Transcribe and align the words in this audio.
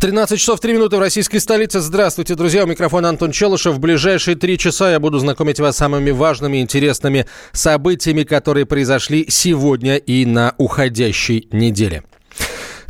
13 0.00 0.40
часов 0.40 0.60
3 0.60 0.72
минуты 0.72 0.96
в 0.96 1.00
российской 1.00 1.40
столице. 1.40 1.80
Здравствуйте, 1.80 2.34
друзья. 2.34 2.64
У 2.64 2.66
микрофона 2.66 3.10
Антон 3.10 3.32
Челышев. 3.32 3.74
В 3.74 3.80
ближайшие 3.80 4.34
три 4.34 4.56
часа 4.56 4.90
я 4.90 4.98
буду 4.98 5.18
знакомить 5.18 5.60
вас 5.60 5.74
с 5.74 5.78
самыми 5.78 6.10
важными 6.10 6.56
и 6.56 6.62
интересными 6.62 7.26
событиями, 7.52 8.22
которые 8.22 8.64
произошли 8.64 9.26
сегодня 9.28 9.96
и 9.96 10.24
на 10.24 10.54
уходящей 10.56 11.48
неделе. 11.52 12.02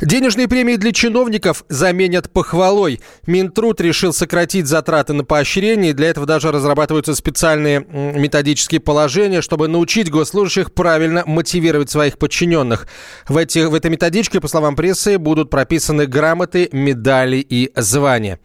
Денежные 0.01 0.47
премии 0.47 0.77
для 0.77 0.91
чиновников 0.93 1.63
заменят 1.69 2.31
похвалой. 2.31 3.01
Минтруд 3.27 3.79
решил 3.81 4.13
сократить 4.13 4.65
затраты 4.65 5.13
на 5.13 5.23
поощрение. 5.23 5.93
Для 5.93 6.09
этого 6.09 6.25
даже 6.25 6.51
разрабатываются 6.51 7.13
специальные 7.13 7.85
методические 7.87 8.81
положения, 8.81 9.41
чтобы 9.41 9.67
научить 9.67 10.09
госслужащих 10.09 10.73
правильно 10.73 11.23
мотивировать 11.27 11.91
своих 11.91 12.17
подчиненных. 12.17 12.87
В, 13.27 13.37
этих, 13.37 13.69
в 13.69 13.75
этой 13.75 13.91
методичке, 13.91 14.41
по 14.41 14.47
словам 14.47 14.75
прессы, 14.75 15.19
будут 15.19 15.51
прописаны 15.51 16.07
грамоты, 16.07 16.69
медали 16.71 17.37
и 17.37 17.71
звания. 17.75 18.39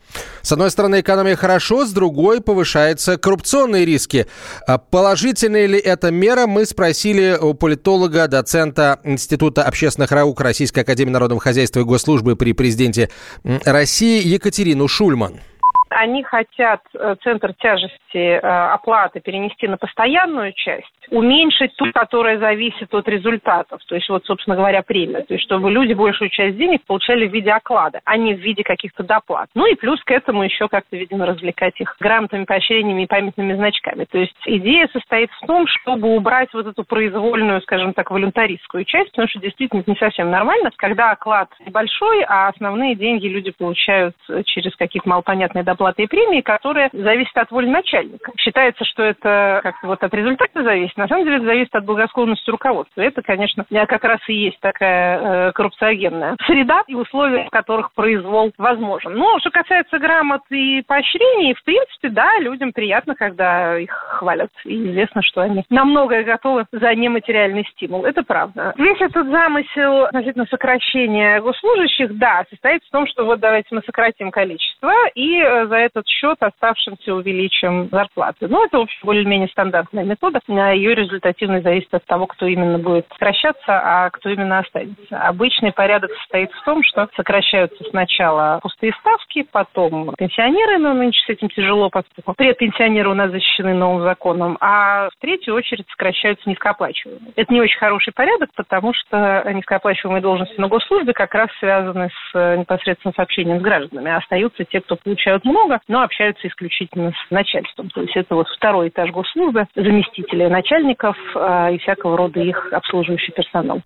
С 0.46 0.52
одной 0.52 0.70
стороны, 0.70 1.00
экономия 1.00 1.34
хорошо, 1.34 1.84
с 1.84 1.90
другой 1.90 2.40
повышаются 2.40 3.16
коррупционные 3.16 3.84
риски. 3.84 4.28
А 4.64 4.78
положительная 4.78 5.66
ли 5.66 5.76
эта 5.76 6.12
мера, 6.12 6.46
мы 6.46 6.66
спросили 6.66 7.36
у 7.36 7.52
политолога, 7.52 8.28
доцента 8.28 9.00
Института 9.02 9.64
общественных 9.64 10.12
наук 10.12 10.40
Российской 10.40 10.80
Академии 10.84 11.10
Народного 11.10 11.40
хозяйства 11.40 11.80
и 11.80 11.82
госслужбы 11.82 12.36
при 12.36 12.52
президенте 12.52 13.10
России 13.42 14.24
Екатерину 14.24 14.86
Шульман. 14.86 15.40
Они 15.88 16.24
хотят 16.24 16.80
э, 16.94 17.14
центр 17.22 17.54
тяжести 17.54 18.16
э, 18.16 18.38
оплаты 18.40 19.20
перенести 19.20 19.68
на 19.68 19.76
постоянную 19.76 20.52
часть, 20.52 20.90
уменьшить 21.10 21.76
ту, 21.76 21.92
которая 21.92 22.38
зависит 22.38 22.92
от 22.92 23.06
результатов. 23.08 23.80
То 23.86 23.94
есть, 23.94 24.08
вот, 24.08 24.24
собственно 24.24 24.56
говоря, 24.56 24.82
премия. 24.82 25.22
То 25.22 25.34
есть, 25.34 25.44
чтобы 25.44 25.70
люди 25.70 25.92
большую 25.92 26.30
часть 26.30 26.56
денег 26.56 26.82
получали 26.86 27.28
в 27.28 27.32
виде 27.32 27.52
оклада, 27.52 28.00
а 28.04 28.16
не 28.16 28.34
в 28.34 28.40
виде 28.40 28.64
каких-то 28.64 29.04
доплат. 29.04 29.48
Ну 29.54 29.66
и 29.66 29.76
плюс 29.76 30.02
к 30.02 30.10
этому 30.10 30.42
еще 30.42 30.66
как-то, 30.66 30.96
видимо, 30.96 31.24
развлекать 31.24 31.80
их 31.80 31.96
грамотами, 32.00 32.44
поощрениями 32.44 33.02
и 33.02 33.06
памятными 33.06 33.54
значками. 33.54 34.06
То 34.06 34.18
есть, 34.18 34.34
идея 34.44 34.88
состоит 34.92 35.30
в 35.40 35.46
том, 35.46 35.66
чтобы 35.68 36.16
убрать 36.16 36.52
вот 36.52 36.66
эту 36.66 36.82
произвольную, 36.82 37.60
скажем 37.62 37.92
так, 37.92 38.10
волюнтаристскую 38.10 38.84
часть, 38.84 39.12
потому 39.12 39.28
что 39.28 39.38
действительно 39.38 39.80
это 39.80 39.92
не 39.92 39.96
совсем 39.98 40.30
нормально, 40.30 40.70
когда 40.76 41.12
оклад 41.12 41.48
небольшой, 41.64 42.24
а 42.24 42.48
основные 42.48 42.96
деньги 42.96 43.28
люди 43.28 43.52
получают 43.52 44.16
через 44.46 44.74
какие-то 44.74 45.08
малопонятные 45.08 45.62
доплаты 45.62 45.75
и 45.98 46.06
премии, 46.06 46.40
которые 46.40 46.90
зависят 46.92 47.36
от 47.36 47.50
воли 47.50 47.66
начальника. 47.66 48.32
Считается, 48.38 48.84
что 48.84 49.02
это 49.02 49.60
как-то 49.62 49.86
вот 49.86 50.02
от 50.02 50.14
результата 50.14 50.62
зависит, 50.62 50.96
на 50.96 51.08
самом 51.08 51.24
деле 51.24 51.36
это 51.36 51.46
зависит 51.46 51.74
от 51.74 51.84
благосклонности 51.84 52.50
руководства. 52.50 53.00
Это, 53.00 53.22
конечно, 53.22 53.64
как 53.86 54.04
раз 54.04 54.20
и 54.28 54.34
есть 54.34 54.60
такая 54.60 55.48
э, 55.48 55.52
коррупциогенная 55.52 56.36
среда 56.46 56.82
и 56.86 56.94
условия, 56.94 57.44
в 57.44 57.50
которых 57.50 57.92
произвол 57.92 58.52
возможен. 58.58 59.14
Но 59.14 59.38
что 59.40 59.50
касается 59.50 59.98
грамот 59.98 60.42
и 60.50 60.82
поощрений, 60.86 61.54
в 61.54 61.64
принципе, 61.64 62.08
да, 62.08 62.38
людям 62.40 62.72
приятно, 62.72 63.14
когда 63.14 63.78
их 63.78 63.90
хвалят. 63.90 64.50
И 64.64 64.90
известно, 64.90 65.22
что 65.22 65.42
они 65.42 65.64
на 65.70 65.84
многое 65.84 66.24
готовы 66.24 66.66
за 66.72 66.94
нематериальный 66.94 67.66
стимул. 67.72 68.04
Это 68.04 68.22
правда. 68.22 68.74
Весь 68.76 69.00
этот 69.00 69.28
замысел 69.28 70.04
относительно 70.04 70.46
сокращения 70.46 71.40
госслужащих, 71.40 72.16
да, 72.18 72.44
состоит 72.50 72.82
в 72.84 72.90
том, 72.90 73.06
что 73.06 73.24
вот 73.24 73.40
давайте 73.40 73.68
мы 73.70 73.82
сократим 73.82 74.30
количество 74.30 74.92
и 75.14 75.38
э, 75.38 75.65
за 75.68 75.76
этот 75.76 76.06
счет 76.08 76.36
оставшимся 76.40 77.14
увеличим 77.14 77.88
зарплаты. 77.90 78.48
Ну, 78.48 78.64
это, 78.64 78.78
в 78.78 78.82
общем, 78.82 78.98
более-менее 79.02 79.48
стандартная 79.48 80.04
метода. 80.04 80.40
Ее 80.48 80.86
ее 80.86 80.94
результативность 80.94 81.64
зависит 81.64 81.92
от 81.92 82.04
того, 82.04 82.26
кто 82.26 82.46
именно 82.46 82.78
будет 82.78 83.06
сокращаться, 83.10 83.64
а 83.66 84.10
кто 84.10 84.30
именно 84.30 84.60
останется. 84.60 85.18
Обычный 85.18 85.72
порядок 85.72 86.10
состоит 86.20 86.52
в 86.52 86.64
том, 86.64 86.82
что 86.84 87.08
сокращаются 87.16 87.82
сначала 87.90 88.60
пустые 88.62 88.92
ставки, 89.00 89.46
потом 89.50 90.14
пенсионеры, 90.16 90.78
но 90.78 90.94
нынче 90.94 91.20
с 91.26 91.28
этим 91.28 91.48
тяжело, 91.48 91.90
поскольку 91.90 92.34
предпенсионеры 92.34 93.10
у 93.10 93.14
нас 93.14 93.30
защищены 93.30 93.74
новым 93.74 94.02
законом, 94.02 94.56
а 94.60 95.08
в 95.10 95.20
третью 95.20 95.54
очередь 95.54 95.86
сокращаются 95.90 96.48
низкооплачиваемые. 96.48 97.32
Это 97.34 97.52
не 97.52 97.60
очень 97.60 97.78
хороший 97.78 98.12
порядок, 98.12 98.50
потому 98.54 98.92
что 98.94 99.42
низкооплачиваемые 99.52 100.22
должности 100.22 100.60
на 100.60 100.68
госслужбе 100.68 101.12
как 101.12 101.34
раз 101.34 101.48
связаны 101.58 102.10
с 102.32 102.56
непосредственно 102.56 103.12
с 103.16 103.18
общением 103.18 103.60
с 103.60 103.62
гражданами, 103.62 104.10
а 104.10 104.18
остаются 104.18 104.64
те, 104.64 104.80
кто 104.80 104.96
получают 104.96 105.44
много, 105.44 105.55
но 105.88 106.02
общаются 106.02 106.46
исключительно 106.48 107.12
с 107.12 107.30
начальством. 107.30 107.90
То 107.90 108.02
есть 108.02 108.16
это 108.16 108.34
вот 108.34 108.48
второй 108.48 108.88
этаж 108.88 109.10
госслужбы, 109.10 109.66
заместители 109.74 110.46
начальников 110.46 111.16
э, 111.34 111.74
и 111.74 111.78
всякого 111.78 112.16
рода 112.16 112.40
их 112.40 112.72
обслуживающий 112.72 113.32
персонал. 113.32 113.82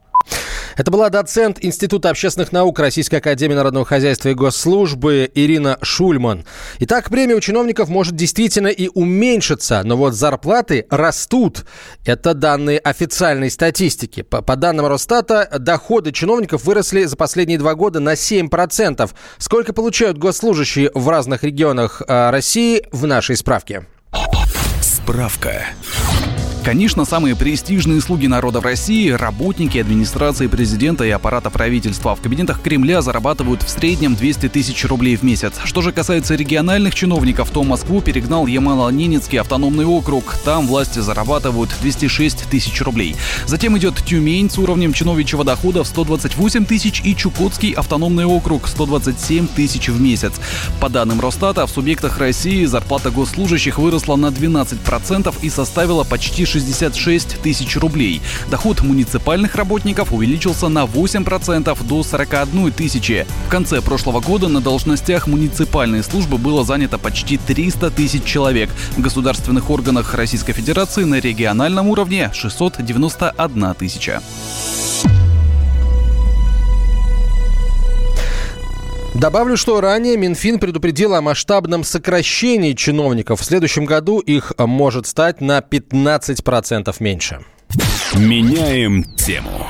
Это 0.77 0.91
была 0.91 1.11
доцент 1.11 1.59
Института 1.61 2.11
общественных 2.11 2.53
наук 2.53 2.79
Российской 2.79 3.17
Академии 3.17 3.55
Народного 3.55 3.85
Хозяйства 3.85 4.29
и 4.29 4.35
Госслужбы 4.35 5.31
Ирина 5.35 5.79
Шульман. 5.83 6.45
Итак, 6.81 7.11
премия 7.11 7.35
у 7.35 7.41
чиновников 7.41 7.89
может 7.89 8.15
действительно 8.15 8.69
и 8.69 8.89
уменьшиться, 8.89 9.83
но 9.85 9.97
вот 9.97 10.15
зарплаты 10.15 10.87
растут. 10.91 11.65
Это 12.05 12.35
данные 12.35 12.79
официальной 12.79 13.51
статистики. 13.51 14.23
По, 14.23 14.43
по 14.43 14.57
данным 14.57 14.87
Росстата, 14.87 15.49
доходы 15.59 16.13
чиновников 16.13 16.65
выросли 16.65 17.05
за 17.05 17.17
последние 17.17 17.59
два 17.59 17.75
года 17.75 18.01
на 18.01 18.15
7%. 18.15 19.11
Сколько 19.39 19.73
получают 19.73 20.19
госслужащие 20.19 20.91
в 20.95 21.09
разных 21.09 21.45
регионах 21.45 22.03
э, 22.07 22.31
России 22.31 22.83
в 22.93 23.07
нашей 23.07 23.37
справке? 23.37 23.87
Справка. 24.81 25.67
Конечно, 26.65 27.07
самые 27.07 27.37
престижные 27.37 28.03
слуги 28.03 28.27
народа 28.27 28.61
в 28.61 28.65
России, 28.65 29.09
работники 29.09 29.79
администрации 29.79 30.47
президента 30.47 31.05
и 31.05 31.11
аппарата 31.11 31.49
правительства 31.49 32.15
в 32.15 32.21
кабинетах 32.21 32.61
Кремля 32.61 33.01
зарабатывают 33.01 33.63
в 33.63 33.71
среднем 33.71 34.15
200 34.15 34.51
тысяч 34.51 34.85
рублей 34.85 35.17
в 35.17 35.23
месяц. 35.23 35.55
Что 35.65 35.81
же 35.81 35.91
касается 35.91 36.35
региональных 36.35 36.95
чиновников, 36.95 37.51
то 37.51 37.65
Москву 37.65 38.03
перегнал 38.03 38.47
Ямало-Ненецкий 38.47 39.41
автономный 39.41 39.87
округ. 39.87 40.37
Там 40.45 40.67
власти 40.67 40.99
зарабатывают 40.99 41.71
206 41.81 42.51
тысяч 42.51 42.83
рублей. 42.83 43.17
Затем 43.47 43.79
идет 43.79 43.95
Тюмень 44.05 44.51
с 44.51 44.59
уровнем 44.59 44.93
чиновничьего 44.93 45.45
дохода 45.45 45.83
в 45.83 45.87
128 45.87 46.67
тысяч 46.67 47.01
и 47.03 47.17
Чукотский 47.17 47.73
автономный 47.73 48.27
округ 48.27 48.69
127 48.69 49.47
тысяч 49.47 49.89
в 49.89 49.99
месяц. 49.99 50.35
По 50.79 50.91
данным 50.91 51.21
Росстата, 51.21 51.67
в 51.67 51.71
субъектах 51.71 52.19
России 52.19 52.67
зарплата 52.67 53.11
госслужащих 53.11 53.79
выросла 53.79 54.17
на 54.17 54.27
12% 54.27 55.35
и 55.41 55.49
составила 55.49 56.05
почти 56.05 56.45
66 56.51 57.41
тысяч 57.43 57.77
рублей. 57.77 58.21
Доход 58.51 58.83
муниципальных 58.83 59.55
работников 59.55 60.13
увеличился 60.13 60.69
на 60.69 60.85
8% 60.85 61.87
до 61.87 62.03
41 62.03 62.73
тысячи. 62.73 63.27
В 63.47 63.51
конце 63.51 63.81
прошлого 63.81 64.21
года 64.21 64.49
на 64.49 64.61
должностях 64.61 65.27
муниципальной 65.27 66.03
службы 66.03 66.39
было 66.39 66.65
занято 66.65 66.99
почти 66.99 67.37
300 67.37 67.91
тысяч 67.91 68.25
человек. 68.25 68.71
В 68.97 69.01
государственных 69.01 69.71
органах 69.71 70.15
Российской 70.15 70.53
Федерации 70.53 71.05
на 71.05 71.21
региональном 71.21 71.89
уровне 71.89 72.31
691 72.35 73.75
тысяча. 73.75 74.21
Добавлю, 79.21 79.59
что 79.59 79.83
ранее 79.83 80.17
Минфин 80.17 80.59
предупредил 80.59 81.15
о 81.15 81.21
масштабном 81.21 81.85
сокращении 81.85 82.73
чиновников. 82.73 83.43
В 83.43 83.45
следующем 83.45 83.85
году 83.85 84.19
их 84.19 84.55
может 84.57 85.07
стать 85.07 85.43
на 85.43 85.59
15% 85.59 86.97
меньше. 87.01 87.45
Меняем 88.15 89.05
тему. 89.17 89.67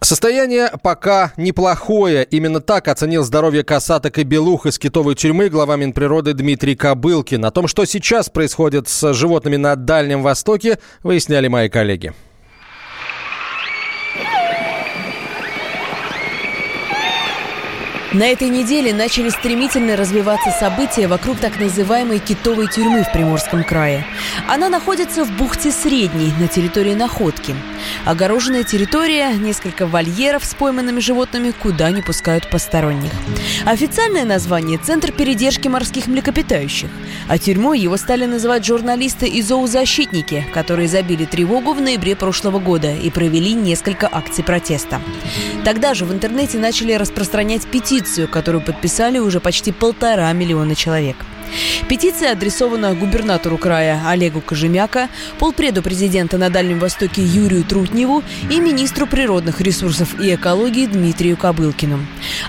Состояние 0.00 0.70
пока 0.80 1.32
неплохое. 1.36 2.22
Именно 2.22 2.60
так 2.60 2.86
оценил 2.86 3.24
здоровье 3.24 3.64
касаток 3.64 4.16
и 4.18 4.22
белух 4.22 4.66
из 4.66 4.78
китовой 4.78 5.16
тюрьмы 5.16 5.48
глава 5.48 5.74
Минприроды 5.74 6.34
Дмитрий 6.34 6.76
Кобылкин. 6.76 7.44
О 7.44 7.50
том, 7.50 7.66
что 7.66 7.84
сейчас 7.84 8.28
происходит 8.30 8.86
с 8.88 9.12
животными 9.12 9.56
на 9.56 9.74
Дальнем 9.74 10.22
Востоке, 10.22 10.78
выясняли 11.02 11.48
мои 11.48 11.68
коллеги. 11.68 12.12
На 18.14 18.28
этой 18.28 18.48
неделе 18.48 18.94
начали 18.94 19.28
стремительно 19.28 19.96
развиваться 19.96 20.52
события 20.52 21.08
вокруг 21.08 21.38
так 21.38 21.58
называемой 21.58 22.20
китовой 22.20 22.68
тюрьмы 22.68 23.02
в 23.02 23.12
Приморском 23.12 23.64
крае. 23.64 24.06
Она 24.48 24.68
находится 24.68 25.24
в 25.24 25.32
бухте 25.32 25.72
Средней, 25.72 26.32
на 26.38 26.46
территории 26.46 26.94
Находки. 26.94 27.56
Огороженная 28.04 28.62
территория, 28.62 29.32
несколько 29.32 29.88
вольеров 29.88 30.44
с 30.44 30.54
пойманными 30.54 31.00
животными, 31.00 31.50
куда 31.50 31.90
не 31.90 32.02
пускают 32.02 32.48
посторонних. 32.48 33.10
Официальное 33.66 34.24
название– 34.24 34.78
Центр 34.84 35.10
передержки 35.10 35.66
морских 35.66 36.06
млекопитающих. 36.06 36.90
А 37.26 37.36
тюрьмой 37.36 37.80
его 37.80 37.96
стали 37.96 38.26
называть 38.26 38.64
журналисты 38.64 39.26
и 39.26 39.42
зоозащитники, 39.42 40.46
которые 40.54 40.86
забили 40.86 41.24
тревогу 41.24 41.72
в 41.72 41.80
ноябре 41.80 42.14
прошлого 42.14 42.60
года 42.60 42.94
и 42.94 43.10
провели 43.10 43.54
несколько 43.54 44.08
акций 44.10 44.44
протеста. 44.44 45.00
Тогда 45.64 45.94
же 45.94 46.04
в 46.04 46.12
интернете 46.12 46.58
начали 46.58 46.92
распространять 46.92 47.66
петицию 47.66 48.03
петицию, 48.04 48.28
которую 48.28 48.62
подписали 48.62 49.18
уже 49.18 49.40
почти 49.40 49.72
полтора 49.72 50.30
миллиона 50.32 50.74
человек. 50.74 51.16
Петиция 51.88 52.32
адресована 52.32 52.94
губернатору 52.94 53.58
края 53.58 54.02
Олегу 54.06 54.40
Кожемяка, 54.40 55.08
полпреду 55.38 55.82
президента 55.82 56.36
на 56.36 56.50
Дальнем 56.50 56.78
Востоке 56.78 57.22
Юрию 57.22 57.64
Трутневу 57.64 58.22
и 58.50 58.60
министру 58.60 59.06
природных 59.06 59.60
ресурсов 59.60 60.20
и 60.20 60.34
экологии 60.34 60.86
Дмитрию 60.86 61.36
Кобылкину. 61.36 61.98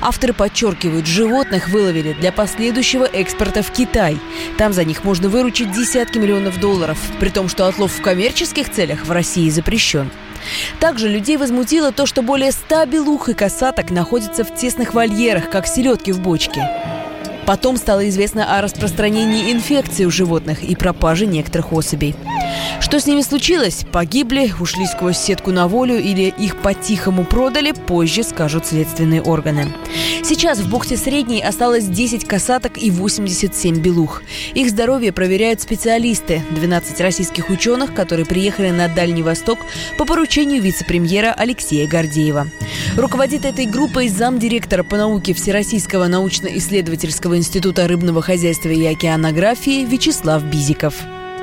Авторы 0.02 0.34
подчеркивают, 0.34 1.06
животных 1.08 1.70
выловили 1.70 2.14
для 2.14 2.32
последующего 2.32 3.06
экспорта 3.06 3.62
в 3.64 3.72
Китай. 3.72 4.18
Там 4.58 4.74
за 4.74 4.84
них 4.84 5.04
можно 5.04 5.30
выручить 5.30 5.72
десятки 5.72 6.18
миллионов 6.18 6.60
долларов, 6.60 6.98
при 7.20 7.30
том, 7.30 7.48
что 7.48 7.68
отлов 7.68 7.94
в 7.94 8.02
коммерческих 8.02 8.72
целях 8.72 9.06
в 9.06 9.12
России 9.12 9.50
запрещен. 9.50 10.10
Также 10.80 11.08
людей 11.10 11.38
возмутило 11.38 11.92
то, 11.92 12.06
что 12.06 12.22
более 12.22 12.52
ста 12.52 12.86
белух 12.86 13.30
и 13.30 13.34
косаток 13.34 13.92
находятся 13.92 14.44
в 14.44 14.56
тесных 14.56 14.94
вольерах, 14.94 15.50
как 15.50 15.68
селедки 15.68 16.12
в 16.12 16.20
бочке. 16.20 16.95
Потом 17.46 17.78
стало 17.78 18.10
известно 18.10 18.58
о 18.58 18.62
распространении 18.62 19.52
инфекции 19.52 20.06
у 20.06 20.12
животных 20.12 20.64
и 20.64 20.76
пропаже 20.76 21.26
некоторых 21.26 21.74
особей. 21.74 22.16
Что 22.80 23.00
с 23.00 23.06
ними 23.06 23.22
случилось? 23.22 23.86
Погибли, 23.92 24.52
ушли 24.60 24.86
сквозь 24.86 25.18
сетку 25.18 25.52
на 25.52 25.68
волю 25.68 25.98
или 25.98 26.34
их 26.38 26.62
по-тихому 26.62 27.24
продали, 27.24 27.72
позже 27.72 28.24
скажут 28.24 28.66
следственные 28.66 29.22
органы. 29.22 29.68
Сейчас 30.24 30.60
в 30.60 30.70
бухте 30.70 30.98
Средней 30.98 31.42
осталось 31.42 31.86
10 31.86 32.26
касаток 32.26 32.78
и 32.78 32.92
87 32.92 33.80
белух. 33.80 34.24
Их 34.54 34.70
здоровье 34.70 35.12
проверяют 35.12 35.62
специалисты, 35.62 36.42
12 36.52 37.00
российских 37.02 37.50
ученых, 37.50 37.94
которые 37.94 38.26
приехали 38.26 38.70
на 38.72 38.88
Дальний 38.88 39.24
Восток 39.24 39.60
по 39.98 40.06
поручению 40.06 40.62
вице-премьера 40.62 41.34
Алексея 41.34 41.88
Гордеева. 41.88 42.48
Руководит 42.98 43.46
этой 43.46 43.66
группой 43.66 44.10
замдиректора 44.10 44.84
по 44.84 44.98
науке 44.98 45.34
Всероссийского 45.34 46.08
научно-исследовательского 46.08 47.35
института 47.38 47.88
рыбного 47.88 48.22
хозяйства 48.22 48.70
и 48.70 48.86
океанографии 48.86 49.86
Вячеслав 49.86 50.44
Бизиков. 50.44 50.96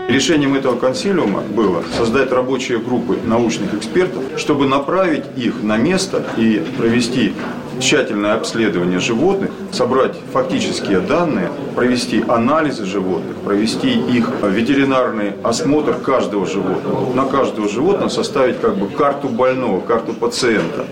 Решением 0.09 0.55
этого 0.55 0.77
консилиума 0.77 1.43
было 1.43 1.85
создать 1.97 2.33
рабочие 2.33 2.79
группы 2.79 3.19
научных 3.25 3.75
экспертов, 3.75 4.25
чтобы 4.37 4.67
направить 4.67 5.25
их 5.37 5.63
на 5.63 5.77
место 5.77 6.25
и 6.37 6.63
провести 6.77 7.35
тщательное 7.79 8.35
обследование 8.35 8.99
животных, 8.99 9.51
собрать 9.71 10.17
фактические 10.33 11.01
данные, 11.01 11.51
провести 11.75 12.23
анализы 12.27 12.85
животных, 12.85 13.37
провести 13.37 13.93
их 13.93 14.29
ветеринарный 14.43 15.33
осмотр 15.43 15.95
каждого 15.95 16.47
животного. 16.47 17.15
На 17.15 17.25
каждого 17.27 17.69
животного 17.69 18.09
составить 18.09 18.61
как 18.61 18.77
бы 18.77 18.89
карту 18.89 19.29
больного, 19.29 19.81
карту 19.81 20.13
пациента. 20.13 20.85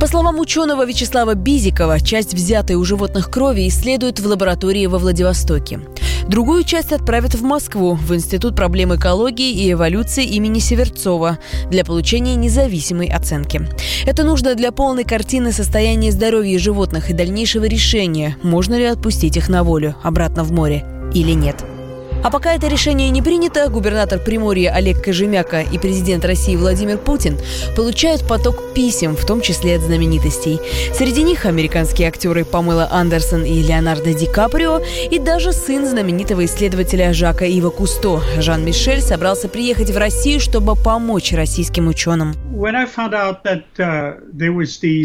По 0.00 0.06
словам 0.06 0.40
ученого 0.40 0.86
Вячеслава 0.86 1.34
Бизикова, 1.34 2.00
часть 2.00 2.32
взятой 2.32 2.76
у 2.76 2.84
животных 2.84 3.30
крови 3.30 3.68
исследуют 3.68 4.18
в 4.18 4.26
лаборатории 4.26 4.86
во 4.86 4.98
Владивостоке. 4.98 5.80
Другую 6.26 6.64
часть 6.64 6.92
отправят 6.92 7.34
в 7.34 7.42
Москву, 7.42 7.96
в 7.96 8.14
Институт 8.14 8.56
проблем 8.56 8.94
экологии 8.94 9.50
и 9.50 9.72
эволюции 9.72 10.24
имени 10.24 10.58
Северцова 10.58 11.38
для 11.70 11.84
получения 11.84 12.34
независимой 12.34 13.08
оценки. 13.08 13.68
Это 14.06 14.24
нужно 14.24 14.54
для 14.54 14.72
полной 14.72 15.04
картины 15.04 15.52
состояния 15.52 16.12
здоровья 16.12 16.58
животных 16.58 17.10
и 17.10 17.12
дальнейшего 17.12 17.64
решения, 17.64 18.38
можно 18.42 18.76
ли 18.76 18.86
отпустить 18.86 19.36
их 19.36 19.50
на 19.50 19.64
волю 19.64 19.96
обратно 20.02 20.44
в 20.44 20.50
море 20.52 20.82
или 21.12 21.32
нет. 21.32 21.62
А 22.22 22.30
пока 22.30 22.52
это 22.52 22.68
решение 22.68 23.08
не 23.08 23.22
принято, 23.22 23.68
губернатор 23.70 24.18
Приморья 24.18 24.72
Олег 24.72 25.02
Кожемяка 25.02 25.62
и 25.62 25.78
президент 25.78 26.22
России 26.26 26.54
Владимир 26.54 26.98
Путин 26.98 27.38
получают 27.74 28.26
поток 28.26 28.74
писем, 28.74 29.16
в 29.16 29.24
том 29.24 29.40
числе 29.40 29.76
от 29.76 29.82
знаменитостей. 29.82 30.60
Среди 30.94 31.22
них 31.22 31.46
американские 31.46 32.08
актеры 32.08 32.44
Памела 32.44 32.88
Андерсон 32.90 33.44
и 33.44 33.62
Леонардо 33.62 34.12
Ди 34.12 34.26
Каприо, 34.26 34.82
и 35.10 35.18
даже 35.18 35.52
сын 35.52 35.86
знаменитого 35.86 36.44
исследователя 36.44 37.14
Жака 37.14 37.46
Ива 37.46 37.70
Кусто, 37.70 38.20
Жан-Мишель, 38.38 39.00
собрался 39.00 39.48
приехать 39.48 39.90
в 39.90 39.96
Россию, 39.96 40.40
чтобы 40.40 40.76
помочь 40.76 41.32
российским 41.32 41.88
ученым. 41.88 42.34
Uh, 42.60 44.14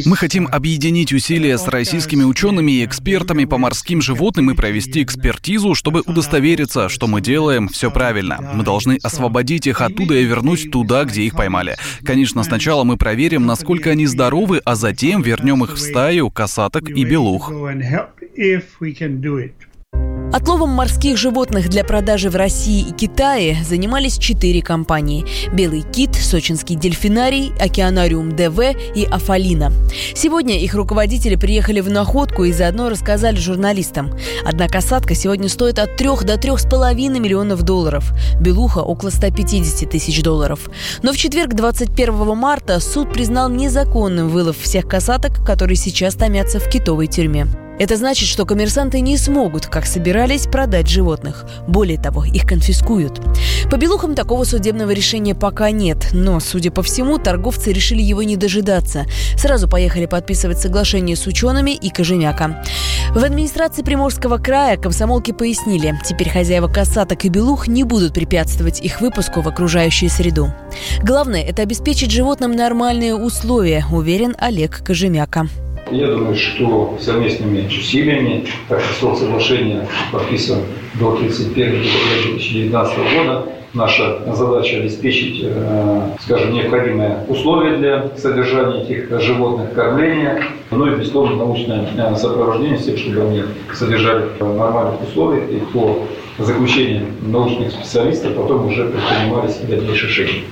Мы 0.05 0.17
хотим 0.17 0.47
объединить 0.51 1.13
усилия 1.13 1.57
с 1.57 1.67
российскими 1.67 2.23
учеными 2.23 2.73
и 2.73 2.85
экспертами 2.85 3.45
по 3.45 3.57
морским 3.57 4.01
животным 4.01 4.51
и 4.51 4.55
провести 4.55 5.01
экспертизу, 5.01 5.73
чтобы 5.73 6.01
удостовериться, 6.05 6.89
что 6.89 7.04
мы 7.07 7.21
делаем 7.21 7.67
все 7.67 7.91
правильно. 7.91 8.39
Мы 8.53 8.63
должны 8.63 8.97
освободить 9.03 9.67
их 9.67 9.81
оттуда 9.81 10.15
и 10.15 10.23
вернуть 10.23 10.71
туда, 10.71 11.03
где 11.03 11.23
их 11.23 11.35
поймали. 11.35 11.75
Конечно, 12.03 12.43
сначала 12.43 12.83
мы 12.83 12.97
проверим, 12.97 13.45
насколько 13.45 13.91
они 13.91 14.05
здоровы, 14.05 14.61
а 14.65 14.75
затем 14.75 15.21
вернем 15.21 15.63
их 15.63 15.73
в 15.73 15.79
стаю 15.79 16.29
касаток 16.29 16.89
и 16.89 17.03
белух. 17.03 17.51
Отловом 20.33 20.69
морских 20.69 21.17
животных 21.17 21.69
для 21.69 21.83
продажи 21.83 22.29
в 22.29 22.35
России 22.35 22.85
и 22.87 22.91
Китае 22.91 23.63
занимались 23.63 24.17
четыре 24.17 24.61
компании. 24.61 25.25
«Белый 25.53 25.81
кит», 25.81 26.15
«Сочинский 26.15 26.75
дельфинарий», 26.75 27.53
«Океанариум 27.59 28.35
ДВ» 28.35 28.59
и 28.95 29.05
«Афалина». 29.05 29.71
Сегодня 30.13 30.59
их 30.59 30.73
руководители 30.73 31.35
приехали 31.35 31.79
в 31.79 31.89
находку 31.89 32.43
и 32.43 32.51
заодно 32.51 32.89
рассказали 32.89 33.37
журналистам. 33.37 34.11
Одна 34.43 34.67
касатка 34.67 35.15
сегодня 35.15 35.47
стоит 35.47 35.79
от 35.79 35.95
3 35.95 36.07
до 36.23 36.35
3,5 36.35 37.19
миллионов 37.19 37.63
долларов. 37.63 38.11
Белуха– 38.39 38.79
около 38.81 39.11
150 39.11 39.89
тысяч 39.89 40.21
долларов. 40.21 40.69
Но 41.01 41.13
в 41.13 41.17
четверг, 41.17 41.53
21 41.53 42.35
марта, 42.35 42.79
суд 42.79 43.13
признал 43.13 43.49
незаконным 43.49 44.29
вылов 44.29 44.57
всех 44.57 44.87
касаток, 44.87 45.45
которые 45.45 45.77
сейчас 45.77 46.15
томятся 46.15 46.59
в 46.59 46.69
китовой 46.69 47.07
тюрьме. 47.07 47.47
Это 47.77 47.97
значит, 47.97 48.29
что 48.29 48.45
коммерсанты 48.45 49.01
не 49.01 49.17
смогут, 49.17 49.65
как 49.67 49.85
собирались, 49.85 50.47
продать 50.47 50.87
животных. 50.87 51.45
Более 51.67 51.99
того, 51.99 52.23
их 52.23 52.45
конфискуют. 52.45 53.21
По 53.69 53.77
белухам 53.77 54.15
такого 54.15 54.45
судебного 54.45 54.91
решения 54.91 55.35
пока 55.35 55.71
нет, 55.71 56.09
но, 56.13 56.39
судя 56.39 56.71
по 56.71 56.83
всему, 56.83 57.17
торговцы 57.17 57.73
решили 57.73 58.01
его 58.01 58.23
не 58.23 58.37
дожидаться. 58.37 59.05
Сразу 59.37 59.67
поехали 59.67 60.05
подписывать 60.05 60.59
соглашение 60.59 61.15
с 61.15 61.27
учеными 61.27 61.71
и 61.71 61.89
Кожемяка. 61.89 62.63
В 63.11 63.23
администрации 63.23 63.81
Приморского 63.81 64.37
края 64.37 64.77
комсомолки 64.77 65.31
пояснили, 65.31 65.99
теперь 66.05 66.29
хозяева 66.29 66.67
касаток 66.67 67.25
и 67.25 67.29
белух 67.29 67.67
не 67.67 67.83
будут 67.83 68.13
препятствовать 68.13 68.81
их 68.81 69.01
выпуску 69.01 69.41
в 69.41 69.47
окружающую 69.47 70.09
среду. 70.09 70.53
Главное– 71.03 71.41
это 71.43 71.61
обеспечить 71.61 72.11
животным 72.11 72.55
нормальные 72.55 73.15
условия, 73.15 73.85
уверен 73.91 74.35
Олег 74.39 74.83
Кожемяка. 74.83 75.47
Я 75.91 76.07
думаю, 76.07 76.35
что 76.35 76.97
совместными 76.99 77.67
усилиями, 77.67 78.45
так 78.67 78.79
как 78.79 78.91
срок 78.99 79.17
соглашения 79.19 79.87
подписан 80.11 80.59
до 80.95 81.15
31 81.15 81.55
декабря 81.55 82.21
2019 82.23 82.97
года, 82.97 83.45
наша 83.75 84.19
задача 84.33 84.77
обеспечить, 84.77 85.41
э, 85.43 86.09
скажем, 86.21 86.53
необходимые 86.53 87.19
условия 87.27 87.77
для 87.77 88.09
содержания 88.17 88.83
этих 88.83 89.21
животных, 89.21 89.73
кормления, 89.73 90.43
ну 90.71 90.87
и, 90.87 90.95
безусловно, 90.97 91.35
научное 91.35 91.87
э, 91.95 92.15
сопровождение 92.15 92.77
всех, 92.77 92.97
чтобы 92.97 93.21
они 93.21 93.43
содержали 93.73 94.25
в 94.39 94.55
нормальных 94.55 95.03
условиях 95.07 95.51
и 95.51 95.57
по 95.71 95.99
заключению 96.39 97.05
научных 97.21 97.71
специалистов 97.71 98.33
потом 98.33 98.67
уже 98.67 98.85
предпринимались 98.85 99.57
дальнейшие 99.57 100.09
шаги. 100.09 100.43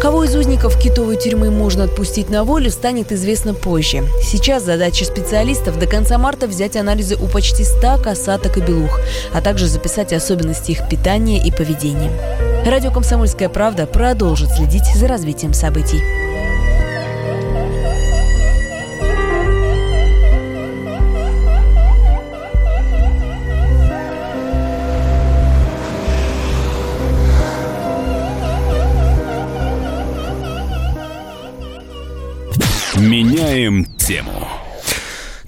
Кого 0.00 0.24
из 0.24 0.34
узников 0.34 0.78
китовой 0.78 1.16
тюрьмы 1.16 1.50
можно 1.50 1.84
отпустить 1.84 2.30
на 2.30 2.44
волю, 2.44 2.70
станет 2.70 3.12
известно 3.12 3.52
позже. 3.52 4.02
Сейчас 4.22 4.64
задача 4.64 5.04
специалистов 5.04 5.78
до 5.78 5.86
конца 5.86 6.16
марта 6.16 6.46
взять 6.46 6.74
анализы 6.76 7.16
у 7.16 7.26
почти 7.26 7.64
100 7.64 7.98
касаток 8.02 8.56
и 8.56 8.60
белух, 8.60 8.98
а 9.34 9.42
также 9.42 9.66
записать 9.66 10.14
особенности 10.14 10.70
их 10.70 10.88
питания 10.88 11.46
и 11.46 11.50
поведения. 11.50 12.10
Радио 12.64 12.90
«Комсомольская 12.90 13.50
правда» 13.50 13.86
продолжит 13.86 14.50
следить 14.52 14.86
за 14.94 15.06
развитием 15.06 15.52
событий. 15.52 16.19
Меняем 33.00 33.86
тему. 33.96 34.59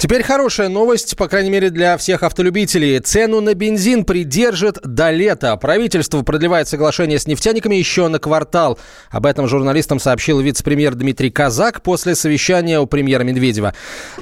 Теперь 0.03 0.25
хорошая 0.25 0.69
новость, 0.69 1.17
по 1.17 1.29
крайней 1.29 1.51
мере 1.51 1.71
для 1.71 1.97
всех 1.97 2.25
автолюбителей. 2.25 2.99
Цену 2.99 3.41
на 3.41 3.55
бензин 3.55 4.05
придержит 4.05 4.81
до 4.83 5.13
лета. 5.13 5.57
Правительство 5.57 6.23
продлевает 6.23 6.67
соглашение 6.67 7.21
с 7.21 7.29
нефтяниками 7.29 7.77
еще 7.77 8.09
на 8.09 8.19
квартал. 8.19 8.81
Об 9.13 9.27
этом 9.27 9.47
журналистам 9.47 10.01
сообщил 10.01 10.41
вице-премьер 10.41 10.97
Дмитрий 10.97 11.31
Казак 11.31 11.83
после 11.83 12.17
совещания 12.17 12.81
у 12.81 12.87
премьера 12.87 13.23
Медведева. 13.23 13.75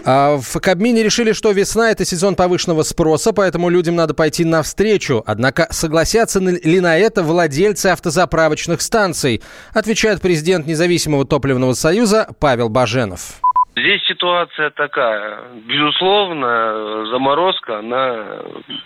А 0.05 0.37
в 0.37 0.61
Кабмине 0.61 1.03
решили, 1.03 1.33
что 1.33 1.51
весна– 1.51 1.91
это 1.93 2.05
сезон 2.05 2.35
повышенного 2.35 2.83
спроса, 2.83 3.33
поэтому 3.33 3.71
людям 3.71 3.97
надо 3.97 4.13
пойти 4.13 4.45
навстречу. 4.45 5.23
Однако 5.25 5.67
согласятся 5.71 6.41
ли 6.41 6.81
на 6.81 6.99
это 6.99 7.23
владельцы 7.23 7.87
автозаправочных 7.87 8.83
станций, 8.83 9.41
отвечает 9.73 10.21
президент 10.21 10.67
независимого 10.67 11.25
топливного 11.25 11.73
союза 11.73 12.29
Павел 12.39 12.69
Баженов. 12.69 13.41
Здесь 13.81 14.03
ситуация 14.05 14.71
такая. 14.71 15.41
Безусловно, 15.67 17.07
заморозка, 17.07 17.79
она 17.79 18.43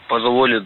позволит 0.08 0.64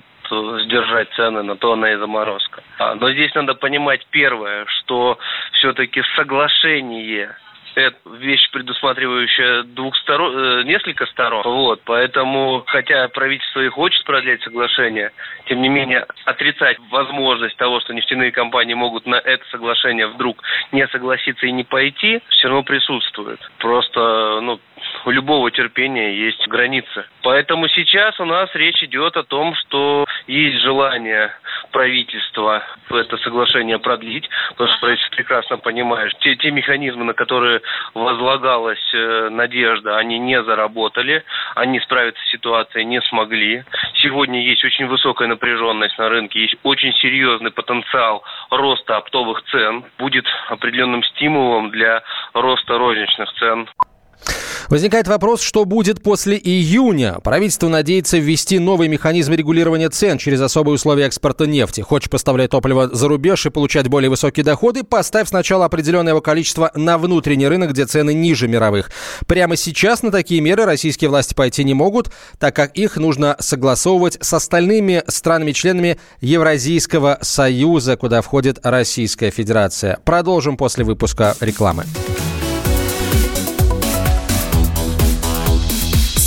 сдержать 0.64 1.08
цены, 1.14 1.42
на 1.42 1.56
то 1.56 1.72
она 1.72 1.92
и 1.92 1.96
заморозка. 1.96 2.62
А, 2.78 2.94
но 2.94 3.10
здесь 3.12 3.34
надо 3.34 3.54
понимать 3.54 4.06
первое, 4.10 4.66
что 4.66 5.18
все-таки 5.52 6.02
соглашение 6.16 7.34
это 7.80 7.96
вещь, 8.18 8.50
предусматривающая 8.50 9.62
двух 9.62 9.96
сторон, 9.96 10.36
э, 10.36 10.62
несколько 10.64 11.06
сторон. 11.06 11.42
Вот, 11.44 11.80
поэтому, 11.84 12.64
хотя 12.66 13.08
правительство 13.08 13.60
и 13.60 13.68
хочет 13.68 14.04
продлять 14.04 14.42
соглашение, 14.42 15.12
тем 15.46 15.62
не 15.62 15.68
менее, 15.68 16.06
отрицать 16.24 16.78
возможность 16.90 17.56
того, 17.56 17.80
что 17.80 17.94
нефтяные 17.94 18.32
компании 18.32 18.74
могут 18.74 19.06
на 19.06 19.16
это 19.16 19.44
соглашение 19.50 20.06
вдруг 20.06 20.42
не 20.72 20.86
согласиться 20.88 21.46
и 21.46 21.52
не 21.52 21.64
пойти, 21.64 22.20
все 22.28 22.48
равно 22.48 22.62
присутствует. 22.62 23.40
Просто, 23.58 24.40
ну, 24.42 24.60
у 25.04 25.10
любого 25.10 25.50
терпения 25.50 26.14
есть 26.14 26.46
границы. 26.48 27.04
Поэтому 27.22 27.68
сейчас 27.68 28.18
у 28.20 28.24
нас 28.24 28.48
речь 28.54 28.82
идет 28.82 29.16
о 29.16 29.22
том, 29.22 29.54
что 29.54 30.06
есть 30.26 30.60
желание 30.62 31.30
правительства 31.72 32.62
это 32.90 33.16
соглашение 33.18 33.78
продлить, 33.78 34.28
потому 34.50 34.70
что 34.70 34.80
правительство 34.80 35.16
прекрасно 35.16 35.58
понимает, 35.58 36.16
те, 36.20 36.36
те 36.36 36.50
механизмы, 36.50 37.04
на 37.04 37.14
которые 37.14 37.60
возлагалась 37.94 38.94
э, 38.94 39.28
надежда, 39.30 39.98
они 39.98 40.18
не 40.18 40.42
заработали, 40.42 41.24
они 41.54 41.80
справиться 41.80 42.22
с 42.24 42.30
ситуацией 42.30 42.84
не 42.84 43.00
смогли. 43.02 43.64
Сегодня 43.94 44.42
есть 44.42 44.64
очень 44.64 44.86
высокая 44.86 45.28
напряженность 45.28 45.98
на 45.98 46.08
рынке, 46.08 46.40
есть 46.40 46.56
очень 46.62 46.92
серьезный 46.94 47.50
потенциал 47.50 48.22
роста 48.50 48.96
оптовых 48.96 49.42
цен, 49.50 49.84
будет 49.98 50.26
определенным 50.48 51.02
стимулом 51.04 51.70
для 51.70 52.02
роста 52.32 52.78
розничных 52.78 53.32
цен. 53.34 53.68
Возникает 54.68 55.08
вопрос, 55.08 55.40
что 55.40 55.64
будет 55.64 56.02
после 56.02 56.36
июня. 56.36 57.18
Правительство 57.24 57.68
надеется 57.68 58.18
ввести 58.18 58.58
новый 58.58 58.88
механизм 58.88 59.32
регулирования 59.32 59.88
цен 59.88 60.18
через 60.18 60.40
особые 60.42 60.74
условия 60.74 61.06
экспорта 61.06 61.46
нефти. 61.46 61.80
Хочешь 61.80 62.10
поставлять 62.10 62.50
топливо 62.50 62.88
за 62.94 63.08
рубеж 63.08 63.46
и 63.46 63.50
получать 63.50 63.88
более 63.88 64.10
высокие 64.10 64.44
доходы, 64.44 64.84
поставь 64.84 65.28
сначала 65.28 65.64
определенное 65.64 66.12
его 66.12 66.20
количество 66.20 66.70
на 66.74 66.98
внутренний 66.98 67.48
рынок, 67.48 67.70
где 67.70 67.86
цены 67.86 68.12
ниже 68.12 68.46
мировых. 68.46 68.90
Прямо 69.26 69.56
сейчас 69.56 70.02
на 70.02 70.10
такие 70.10 70.42
меры 70.42 70.66
российские 70.66 71.08
власти 71.08 71.32
пойти 71.32 71.64
не 71.64 71.72
могут, 71.72 72.12
так 72.38 72.54
как 72.54 72.76
их 72.76 72.96
нужно 72.96 73.36
согласовывать 73.38 74.18
с 74.20 74.34
остальными 74.34 75.02
странами-членами 75.06 75.98
Евразийского 76.20 77.18
союза, 77.22 77.96
куда 77.96 78.20
входит 78.20 78.58
Российская 78.62 79.30
Федерация. 79.30 79.98
Продолжим 80.04 80.58
после 80.58 80.84
выпуска 80.84 81.34
рекламы. 81.40 81.84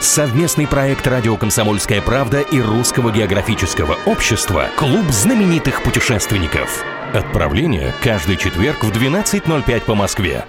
Совместный 0.00 0.66
проект 0.66 1.06
«Радио 1.06 1.36
Комсомольская 1.36 2.00
правда» 2.00 2.40
и 2.40 2.58
Русского 2.58 3.12
географического 3.12 3.98
общества 4.06 4.68
«Клуб 4.78 5.06
знаменитых 5.10 5.82
путешественников». 5.82 6.82
Отправление 7.12 7.92
каждый 8.02 8.38
четверг 8.38 8.82
в 8.82 8.90
12.05 8.90 9.80
по 9.82 9.94
Москве. 9.94 10.46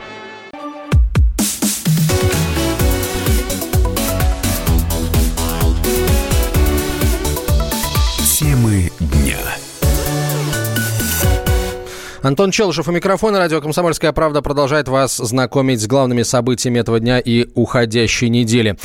Темы 8.39 8.89
дня. 9.01 9.37
Антон 12.21 12.51
Челышев 12.51 12.87
у 12.87 12.91
микрофона. 12.91 13.39
Радио 13.39 13.59
«Комсомольская 13.59 14.13
правда» 14.13 14.41
продолжает 14.41 14.87
вас 14.87 15.17
знакомить 15.17 15.81
с 15.81 15.87
главными 15.87 16.21
событиями 16.21 16.79
этого 16.79 17.01
дня 17.01 17.19
и 17.19 17.49
уходящей 17.55 18.29
недели. 18.29 18.77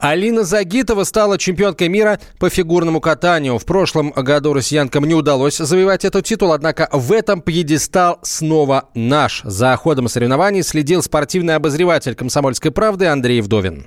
Алина 0.00 0.42
Загитова 0.42 1.04
стала 1.04 1.38
чемпионкой 1.38 1.88
мира 1.88 2.18
по 2.38 2.50
фигурному 2.50 3.00
катанию. 3.00 3.58
В 3.58 3.66
прошлом 3.66 4.10
году 4.10 4.52
россиянкам 4.52 5.04
не 5.04 5.14
удалось 5.14 5.56
завоевать 5.56 6.04
этот 6.04 6.24
титул, 6.24 6.52
однако 6.52 6.88
в 6.92 7.12
этом 7.12 7.40
пьедестал 7.40 8.18
снова 8.22 8.88
наш. 8.94 9.42
За 9.44 9.76
ходом 9.76 10.08
соревнований 10.08 10.62
следил 10.62 11.02
спортивный 11.02 11.56
обозреватель 11.56 12.14
«Комсомольской 12.14 12.70
правды» 12.70 13.06
Андрей 13.06 13.40
Вдовин. 13.40 13.86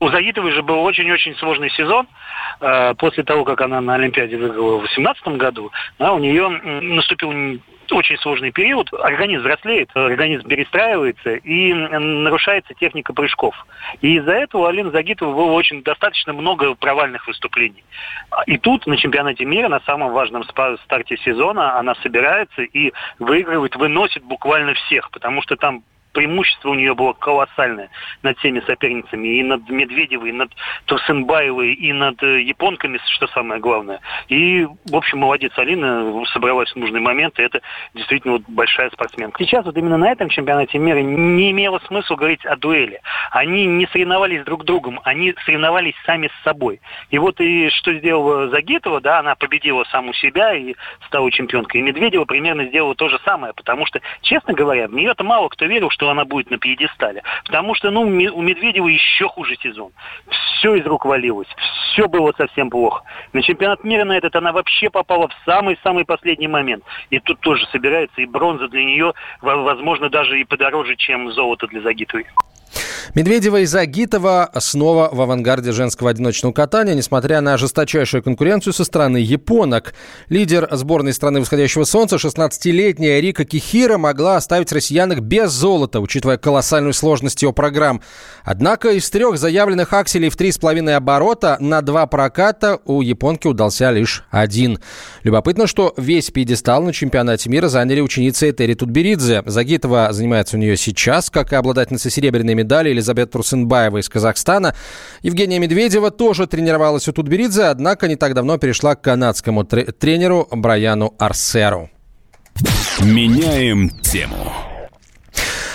У 0.00 0.08
Загитовой 0.08 0.52
же 0.52 0.62
был 0.62 0.82
очень-очень 0.82 1.34
сложный 1.36 1.70
сезон. 1.70 2.06
Э, 2.60 2.94
после 2.94 3.22
того, 3.22 3.44
как 3.44 3.60
она 3.60 3.80
на 3.80 3.94
Олимпиаде 3.94 4.36
выиграла 4.36 4.76
в 4.76 4.80
2018 4.80 5.28
году, 5.38 5.70
у 5.98 6.18
нее 6.18 6.48
наступил 6.48 7.32
очень 7.92 8.16
сложный 8.18 8.50
период. 8.50 8.92
Организм 8.92 9.42
взрослеет, 9.42 9.90
организм 9.94 10.48
перестраивается 10.48 11.34
и 11.34 11.72
нарушается 11.72 12.74
техника 12.74 13.12
прыжков. 13.12 13.54
И 14.00 14.16
из-за 14.16 14.32
этого 14.32 14.62
у 14.62 14.64
Алины 14.66 14.90
Загитовой 14.90 15.34
было 15.34 15.52
очень 15.52 15.82
достаточно 15.82 16.32
много 16.32 16.74
провальных 16.74 17.26
выступлений. 17.26 17.84
И 18.46 18.58
тут 18.58 18.86
на 18.86 18.96
чемпионате 18.96 19.44
мира, 19.44 19.68
на 19.68 19.80
самом 19.80 20.12
важном 20.12 20.44
старте 20.84 21.16
сезона, 21.18 21.78
она 21.78 21.94
собирается 21.96 22.62
и 22.62 22.92
выигрывает, 23.18 23.76
выносит 23.76 24.22
буквально 24.24 24.74
всех, 24.74 25.10
потому 25.10 25.42
что 25.42 25.56
там 25.56 25.82
преимущество 26.14 26.70
у 26.70 26.74
нее 26.74 26.94
было 26.94 27.12
колоссальное 27.12 27.90
над 28.22 28.38
всеми 28.38 28.60
соперницами. 28.60 29.28
И 29.28 29.42
над 29.42 29.68
Медведевой, 29.68 30.30
и 30.30 30.32
над 30.32 30.50
Турсенбаевой, 30.86 31.74
и 31.74 31.92
над 31.92 32.22
э, 32.22 32.40
японками, 32.42 32.98
что 33.16 33.26
самое 33.28 33.60
главное. 33.60 34.00
И, 34.28 34.64
в 34.64 34.96
общем, 34.96 35.18
молодец 35.18 35.52
Алина, 35.56 36.24
собралась 36.26 36.70
в 36.72 36.76
нужный 36.76 37.00
момент, 37.00 37.38
и 37.38 37.42
это 37.42 37.60
действительно 37.92 38.34
вот 38.34 38.42
большая 38.48 38.90
спортсменка. 38.90 39.42
Сейчас 39.42 39.66
вот 39.66 39.76
именно 39.76 39.98
на 39.98 40.10
этом 40.10 40.28
чемпионате 40.28 40.78
мира 40.78 41.00
не 41.00 41.50
имело 41.50 41.80
смысла 41.86 42.16
говорить 42.16 42.46
о 42.46 42.56
дуэли. 42.56 43.00
Они 43.30 43.66
не 43.66 43.86
соревновались 43.88 44.44
друг 44.44 44.62
с 44.62 44.66
другом, 44.66 45.00
они 45.04 45.34
соревновались 45.44 45.94
сами 46.06 46.28
с 46.28 46.44
собой. 46.44 46.80
И 47.10 47.18
вот 47.18 47.40
и 47.40 47.68
что 47.70 47.92
сделала 47.92 48.48
Загитова, 48.48 49.00
да, 49.00 49.18
она 49.18 49.34
победила 49.34 49.84
саму 49.84 50.12
себя 50.14 50.54
и 50.54 50.74
стала 51.06 51.30
чемпионкой. 51.30 51.80
И 51.80 51.84
Медведева 51.84 52.24
примерно 52.24 52.66
сделала 52.66 52.94
то 52.94 53.08
же 53.08 53.18
самое, 53.24 53.52
потому 53.52 53.86
что, 53.86 54.00
честно 54.22 54.54
говоря, 54.54 54.88
в 54.88 54.94
нее-то 54.94 55.24
мало 55.24 55.48
кто 55.48 55.66
верил, 55.66 55.90
что 55.90 56.03
что 56.04 56.10
она 56.10 56.26
будет 56.26 56.50
на 56.50 56.58
пьедестале. 56.58 57.22
Потому 57.44 57.74
что, 57.74 57.90
ну, 57.90 58.02
у 58.02 58.42
Медведева 58.42 58.88
еще 58.88 59.26
хуже 59.26 59.56
сезон. 59.56 59.90
Все 60.28 60.74
из 60.74 60.84
рук 60.84 61.06
валилось. 61.06 61.48
Все 61.92 62.06
было 62.08 62.34
совсем 62.36 62.68
плохо. 62.68 63.02
На 63.32 63.40
чемпионат 63.40 63.84
мира 63.84 64.04
на 64.04 64.12
этот 64.12 64.36
она 64.36 64.52
вообще 64.52 64.90
попала 64.90 65.28
в 65.28 65.34
самый-самый 65.46 66.04
последний 66.04 66.48
момент. 66.48 66.84
И 67.08 67.20
тут 67.20 67.40
тоже 67.40 67.66
собирается 67.72 68.20
и 68.20 68.26
бронза 68.26 68.68
для 68.68 68.84
нее, 68.84 69.14
возможно, 69.40 70.10
даже 70.10 70.38
и 70.38 70.44
подороже, 70.44 70.94
чем 70.96 71.32
золото 71.32 71.66
для 71.68 71.80
Загитовой. 71.80 72.26
Медведева 73.14 73.60
и 73.60 73.64
Загитова 73.64 74.50
снова 74.58 75.08
в 75.12 75.20
авангарде 75.20 75.70
женского 75.70 76.10
одиночного 76.10 76.52
катания, 76.52 76.94
несмотря 76.94 77.40
на 77.40 77.56
жесточайшую 77.56 78.24
конкуренцию 78.24 78.72
со 78.72 78.84
стороны 78.84 79.18
японок. 79.18 79.94
Лидер 80.28 80.68
сборной 80.72 81.12
страны 81.12 81.38
восходящего 81.38 81.84
солнца, 81.84 82.16
16-летняя 82.16 83.20
Рика 83.20 83.44
Кихира, 83.44 83.98
могла 83.98 84.36
оставить 84.36 84.72
россиянок 84.72 85.20
без 85.20 85.52
золота, 85.52 86.00
учитывая 86.00 86.38
колоссальную 86.38 86.92
сложность 86.92 87.40
его 87.42 87.52
программ. 87.52 88.02
Однако 88.42 88.90
из 88.90 89.08
трех 89.10 89.38
заявленных 89.38 89.92
акселей 89.92 90.28
в 90.28 90.36
3,5 90.36 90.90
оборота 90.90 91.56
на 91.60 91.82
два 91.82 92.06
проката 92.08 92.80
у 92.84 93.00
японки 93.00 93.46
удался 93.46 93.92
лишь 93.92 94.24
один. 94.32 94.80
Любопытно, 95.22 95.68
что 95.68 95.94
весь 95.96 96.32
пьедестал 96.32 96.82
на 96.82 96.92
чемпионате 96.92 97.48
мира 97.48 97.68
заняли 97.68 98.00
ученицы 98.00 98.50
Этери 98.50 98.74
Тутберидзе. 98.74 99.44
Загитова 99.46 100.08
занимается 100.10 100.56
у 100.56 100.58
нее 100.58 100.76
сейчас, 100.76 101.30
как 101.30 101.52
и 101.52 101.56
обладательница 101.56 102.10
серебряной 102.10 102.54
медали 102.54 102.63
Елизавета 102.90 103.32
Турсенбаева 103.32 103.98
из 103.98 104.08
Казахстана. 104.08 104.74
Евгения 105.22 105.58
Медведева 105.58 106.10
тоже 106.10 106.46
тренировалась 106.46 107.08
у 107.08 107.12
Тутберидзе, 107.12 107.64
однако 107.64 108.08
не 108.08 108.16
так 108.16 108.34
давно 108.34 108.58
перешла 108.58 108.94
к 108.94 109.02
канадскому 109.02 109.64
тренеру 109.64 110.48
Брайану 110.50 111.14
Арсеру. 111.18 111.90
Меняем 113.00 113.90
тему. 113.90 114.73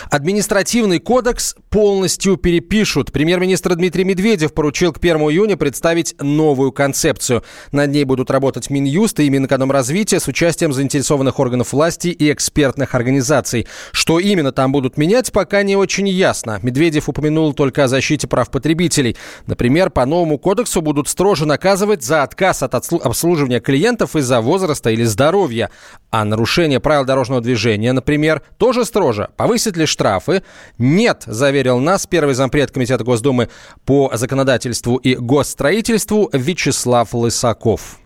Административный 0.10 0.98
кодекс 0.98 1.56
полностью 1.70 2.36
перепишут. 2.36 3.12
Премьер-министр 3.12 3.75
Дмитрий 3.75 4.04
Медведев 4.04 4.56
поручил 4.56 4.92
к 4.92 4.98
1 4.98 5.18
июня 5.18 5.56
представить 5.56 6.16
новую 6.20 6.72
концепцию. 6.72 7.44
Над 7.72 7.92
ней 7.92 8.06
будут 8.06 8.32
работать 8.32 8.72
Минюст 8.72 9.20
и 9.20 9.30
Минэкономразвитие 9.30 10.20
с 10.20 10.28
участием 10.28 10.74
заинтересованных 10.74 11.39
органов 11.39 11.74
власти 11.74 12.08
и 12.08 12.32
экспертных 12.32 12.96
организаций. 12.96 13.68
Что 13.92 14.18
именно 14.20 14.51
там 14.51 14.72
будут 14.72 14.98
менять, 14.98 15.32
пока 15.32 15.62
не 15.62 15.75
очень 15.75 16.08
ясно. 16.10 16.60
Медведев 16.63 17.08
упомянул 17.08 17.54
только 17.54 17.84
о 17.84 17.88
защите 17.88 18.25
прав 18.28 18.50
потребителей. 18.50 19.16
Например, 19.46 19.92
по 19.92 20.08
новому 20.08 20.39
кодексу 20.39 20.82
будут 20.82 21.08
строже 21.08 21.46
наказывать 21.46 22.04
за 22.04 22.24
отказ 22.24 22.63
от 22.63 22.74
обслуживания 22.74 23.60
клиентов 23.60 24.16
из-за 24.16 24.42
возраста 24.42 24.89
или 24.89 25.04
здоровья. 25.04 25.70
А 26.10 26.25
нарушение 26.25 26.80
правил 26.80 27.06
дорожного 27.06 27.42
движения, 27.42 27.94
например, 27.94 28.42
тоже 28.58 28.86
строже. 28.86 29.30
Повысит 29.38 29.78
ли 29.78 29.86
штрафы? 30.00 30.44
Нет, 30.77 31.24
заверил 31.25 31.79
нас 31.79 32.08
первый 32.08 32.34
зампред 32.34 32.72
Комитета 32.72 33.03
Госдумы 33.03 33.50
по 33.86 34.10
законодательству 34.13 34.96
и 34.96 35.15
госстроительству 35.15 36.29
Вячеслав 36.32 37.13
Лысаков. 37.13 38.00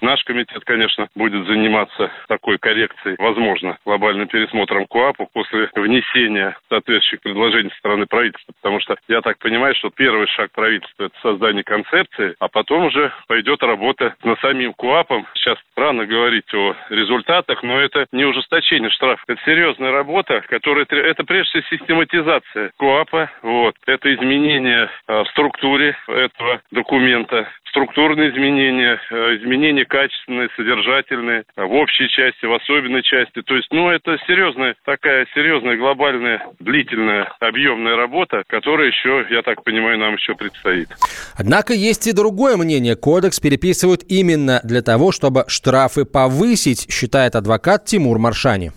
Наш 0.00 0.24
комитет, 0.24 0.64
конечно, 0.64 1.08
будет 1.14 1.46
заниматься 1.46 2.10
такой 2.28 2.58
коррекцией, 2.58 3.16
возможно, 3.18 3.78
глобальным 3.84 4.28
пересмотром 4.28 4.86
КУАПа 4.86 5.26
после 5.32 5.70
внесения 5.74 6.56
соответствующих 6.68 7.20
предложений 7.20 7.70
со 7.72 7.78
стороны 7.78 8.06
правительства. 8.06 8.52
Потому 8.60 8.80
что 8.80 8.96
я 9.08 9.20
так 9.20 9.38
понимаю, 9.38 9.74
что 9.74 9.90
первый 9.90 10.26
шаг 10.28 10.52
правительства– 10.52 11.04
это 11.04 11.14
создание 11.22 11.64
концепции, 11.64 12.34
а 12.38 12.48
потом 12.48 12.86
уже 12.86 13.12
пойдет 13.26 13.62
работа 13.62 14.14
над 14.24 14.40
самим 14.40 14.72
КУАПом. 14.74 15.26
Сейчас 15.34 15.58
рано 15.76 16.06
говорить 16.06 16.52
о 16.54 16.74
результатах, 16.88 17.62
но 17.62 17.78
это 17.78 18.06
не 18.12 18.24
ужесточение 18.24 18.90
штрафов. 18.90 19.24
Это 19.26 19.40
серьезная 19.44 19.92
работа, 19.92 20.42
которая 20.48 20.86
это 20.88 21.24
прежде 21.24 21.60
всего 21.60 21.78
систематизация 21.78 22.72
КУАПа. 22.78 23.30
Вот. 23.42 23.74
Это 23.86 24.14
изменение 24.14 24.88
а, 25.06 25.24
в 25.24 25.28
структуре 25.28 25.96
этого 26.08 26.60
документа, 26.70 27.48
структурные 27.70 28.30
изменения, 28.30 29.00
э, 29.10 29.36
изменения 29.36 29.84
качественные, 29.84 30.48
содержательные, 30.56 31.44
э, 31.56 31.64
в 31.64 31.72
общей 31.72 32.08
части, 32.08 32.44
в 32.44 32.52
особенной 32.52 33.02
части. 33.02 33.42
То 33.42 33.54
есть, 33.54 33.68
ну, 33.70 33.88
это 33.88 34.16
серьезная, 34.26 34.74
такая 34.84 35.26
серьезная, 35.34 35.76
глобальная, 35.76 36.42
длительная, 36.58 37.32
объемная 37.40 37.96
работа, 37.96 38.42
которая 38.46 38.88
еще, 38.88 39.26
я 39.30 39.42
так 39.42 39.64
понимаю, 39.64 39.98
нам 39.98 40.14
еще 40.14 40.34
предстоит. 40.34 40.88
Однако 41.36 41.72
есть 41.72 42.06
и 42.06 42.12
другое 42.12 42.56
мнение. 42.56 42.96
Кодекс 42.96 43.40
переписывают 43.40 44.02
именно 44.08 44.60
для 44.64 44.82
того, 44.82 45.12
чтобы 45.12 45.44
штрафы 45.48 46.04
повысить, 46.04 46.92
считает 46.92 47.34
адвокат 47.34 47.84
Тимур 47.84 48.18
Маршани. 48.18 48.72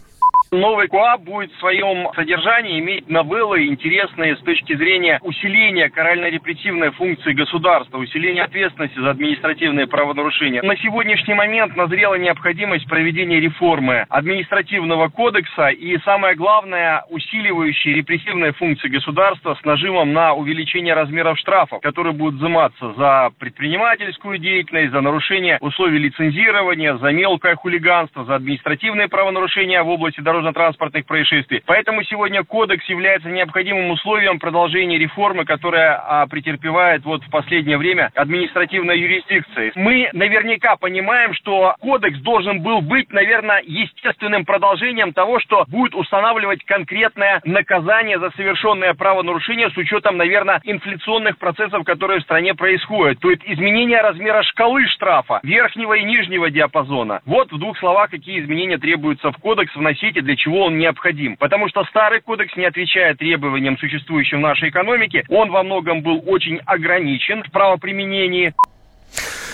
Новый 0.54 0.88
КОАП 0.88 1.22
будет 1.22 1.52
в 1.52 1.60
своем 1.60 2.14
содержании 2.14 2.80
иметь 2.80 3.10
новеллы, 3.10 3.66
интересные 3.66 4.36
с 4.36 4.40
точки 4.42 4.76
зрения 4.76 5.20
усиления 5.24 5.90
карально-репрессивной 5.90 6.92
функции 6.92 7.34
государства, 7.34 7.98
усиления 7.98 8.44
ответственности 8.44 9.00
за 9.00 9.10
административные 9.10 9.88
правонарушения. 9.88 10.62
На 10.62 10.78
сегодняшний 10.78 11.34
момент 11.34 11.76
назрела 11.76 12.16
необходимость 12.16 12.88
проведения 12.88 13.40
реформы 13.40 14.06
административного 14.10 15.08
кодекса 15.10 15.70
и, 15.70 15.98
самое 16.06 16.36
главное, 16.36 17.04
усиливающей 17.10 17.94
репрессивные 17.94 18.54
функции 18.54 18.90
государства 18.90 19.58
с 19.60 19.66
нажимом 19.66 20.14
на 20.14 20.34
увеличение 20.34 20.94
размеров 20.94 21.40
штрафов, 21.40 21.82
которые 21.82 22.14
будут 22.14 22.36
взиматься 22.36 22.94
за 22.94 23.32
предпринимательскую 23.40 24.38
деятельность, 24.38 24.92
за 24.92 25.02
нарушение 25.02 25.58
условий 25.62 25.98
лицензирования, 25.98 26.96
за 26.98 27.12
мелкое 27.12 27.56
хулиганство, 27.56 28.24
за 28.26 28.36
административные 28.36 29.08
правонарушения 29.08 29.82
в 29.82 29.90
области 29.90 30.22
дорожного 30.22 30.43
дорожно-транспортных 30.44 31.06
происшествий. 31.06 31.64
Поэтому 31.66 32.04
сегодня 32.04 32.44
кодекс 32.44 32.86
является 32.86 33.30
необходимым 33.30 33.92
условием 33.92 34.40
продолжения 34.40 34.98
реформы, 34.98 35.46
которая 35.46 35.96
а, 35.96 36.28
претерпевает 36.28 37.04
вот 37.06 37.24
в 37.24 37.30
последнее 37.30 37.78
время 37.78 38.12
административная 38.16 38.96
юрисдикция. 38.96 39.72
Мы 39.76 40.10
наверняка 40.14 40.76
понимаем, 40.76 41.34
что 41.34 41.76
кодекс 41.80 42.20
должен 42.20 42.62
был 42.62 42.82
быть, 42.82 43.12
наверное, 43.12 43.62
естественным 43.66 44.46
продолжением 44.46 45.14
того, 45.14 45.40
что 45.40 45.66
будет 45.68 45.96
устанавливать 45.96 46.64
конкретное 46.66 47.42
наказание 47.46 48.20
за 48.20 48.32
совершенное 48.32 48.94
правонарушение 48.94 49.70
с 49.70 49.78
учетом, 49.78 50.18
наверное, 50.18 50.62
инфляционных 50.64 51.38
процессов, 51.38 51.84
которые 51.86 52.20
в 52.20 52.24
стране 52.24 52.54
происходят. 52.54 53.20
То 53.20 53.30
есть 53.30 53.42
изменение 53.46 54.02
размера 54.02 54.44
шкалы 54.44 54.86
штрафа, 54.88 55.40
верхнего 55.44 55.94
и 55.94 56.04
нижнего 56.04 56.50
диапазона. 56.50 57.22
Вот 57.26 57.52
в 57.52 57.58
двух 57.58 57.78
словах, 57.80 58.10
какие 58.10 58.40
изменения 58.42 58.78
требуются 58.78 59.32
в 59.32 59.38
кодекс 59.38 59.76
вносить 59.76 60.18
и 60.18 60.22
для 60.22 60.33
чего 60.36 60.66
он 60.66 60.78
необходим. 60.78 61.38
Потому 61.38 61.68
что 61.70 61.84
старый 61.86 62.22
кодекс 62.22 62.56
не 62.56 62.66
отвечает 62.66 63.18
требованиям, 63.18 63.78
существующим 63.78 64.40
в 64.40 64.42
нашей 64.42 64.70
экономике. 64.70 65.24
Он 65.30 65.52
во 65.52 65.64
многом 65.64 66.02
был 66.02 66.24
очень 66.26 66.60
ограничен 66.66 67.44
в 67.44 67.52
правоприменении. 67.52 68.54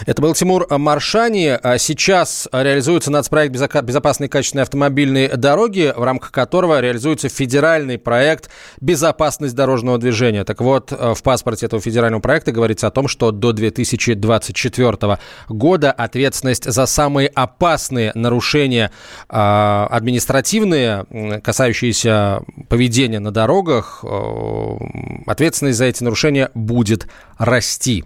Это 0.06 0.22
был 0.22 0.34
Тимур 0.34 0.68
Маршани. 0.70 1.58
А 1.62 1.78
сейчас 1.78 2.48
реализуется 2.52 3.12
нацпроект 3.12 3.54
«Безопасные 3.54 4.30
качественные 4.30 4.64
автомобильные 4.64 5.30
дороги», 5.30 5.94
в 5.96 6.04
рамках 6.04 6.32
которого 6.32 6.80
реализуется 6.80 7.30
федеральный 7.30 7.98
проект 7.98 8.50
«Безопасность 8.82 9.56
дорожного 9.56 9.98
движения». 9.98 10.44
Так 10.44 10.62
вот, 10.62 10.92
э, 10.92 11.14
в 11.16 11.24
паспорте 11.24 11.66
этого 11.66 11.82
федерального 11.82 12.22
проекта 12.22 12.52
говорится 12.52 12.88
о 12.88 12.92
том, 12.92 13.08
что 13.08 13.32
до 13.32 13.52
2024 13.52 15.20
года 15.50 15.92
ответственность 15.92 16.72
за 16.72 16.86
самые 16.86 17.28
опасные 17.28 18.12
нарушения 18.16 18.92
э, 19.30 19.36
административные, 19.36 21.42
касающиеся 21.44 22.42
поведения 22.70 23.20
на 23.20 23.32
дорогах, 23.32 24.04
э, 24.04 24.78
ответственность 25.26 25.78
за 25.78 25.86
эти 25.86 26.04
нарушения 26.04 26.50
будет 26.54 27.08
расти. 27.38 28.06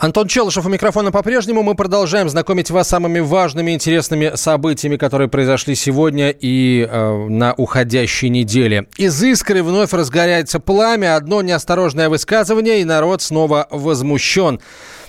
Антон 0.00 0.28
Челышев 0.28 0.64
у 0.64 0.70
микрофона 0.70 1.12
по-прежнему. 1.12 1.62
Мы 1.62 1.74
продолжаем 1.74 2.30
знакомить 2.30 2.70
вас 2.70 2.86
с 2.86 2.88
самыми 2.88 3.20
важными, 3.20 3.72
интересными 3.72 4.32
событиями, 4.34 4.96
которые 4.96 5.28
произошли 5.28 5.74
сегодня 5.74 6.30
и 6.30 6.88
э, 6.90 7.26
на 7.28 7.52
уходящей 7.52 8.30
неделе. 8.30 8.86
Из 8.96 9.22
искры 9.22 9.62
вновь 9.62 9.92
разгоряется 9.92 10.58
пламя. 10.58 11.16
Одно 11.16 11.42
неосторожное 11.42 12.08
высказывание, 12.08 12.80
и 12.80 12.84
народ 12.84 13.20
снова 13.20 13.68
возмущен. 13.70 14.60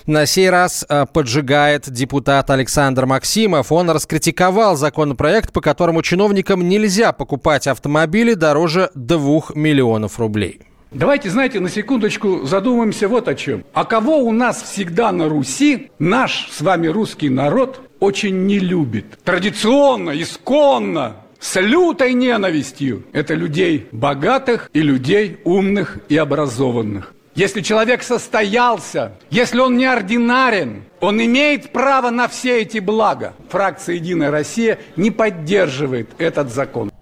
На 0.04 0.26
сей 0.26 0.50
раз 0.50 0.84
э, 0.86 1.06
поджигает 1.10 1.90
депутат 1.90 2.50
Александр 2.50 3.06
Максимов. 3.06 3.72
Он 3.72 3.88
раскритиковал 3.88 4.76
законопроект, 4.76 5.54
по 5.54 5.62
которому 5.62 6.02
чиновникам 6.02 6.68
нельзя 6.68 7.12
покупать 7.12 7.66
автомобили 7.66 8.34
дороже 8.34 8.90
2 8.94 9.40
миллионов 9.54 10.18
рублей. 10.18 10.60
Давайте, 10.94 11.30
знаете, 11.30 11.58
на 11.58 11.70
секундочку 11.70 12.44
задумаемся 12.44 13.08
вот 13.08 13.26
о 13.26 13.34
чем. 13.34 13.64
А 13.72 13.84
кого 13.84 14.18
у 14.18 14.30
нас 14.30 14.62
всегда 14.62 15.10
на 15.10 15.28
Руси 15.28 15.90
наш 15.98 16.48
с 16.50 16.60
вами 16.60 16.86
русский 16.86 17.30
народ 17.30 17.80
очень 17.98 18.46
не 18.46 18.58
любит? 18.58 19.18
Традиционно, 19.24 20.10
исконно, 20.20 21.16
с 21.40 21.58
лютой 21.58 22.12
ненавистью. 22.12 23.04
Это 23.12 23.34
людей 23.34 23.88
богатых 23.90 24.70
и 24.74 24.82
людей 24.82 25.38
умных 25.44 25.98
и 26.10 26.16
образованных. 26.16 27.14
Если 27.34 27.62
человек 27.62 28.02
состоялся, 28.02 29.12
если 29.30 29.60
он 29.60 29.78
неординарен, 29.78 30.82
он 31.00 31.24
имеет 31.24 31.72
право 31.72 32.10
на 32.10 32.28
все 32.28 32.60
эти 32.60 32.78
блага. 32.78 33.32
Фракция 33.48 33.94
«Единая 33.94 34.30
Россия» 34.30 34.78
не 34.96 35.10
поддерживает 35.10 36.10
этот 36.18 36.52
закон. 36.52 36.92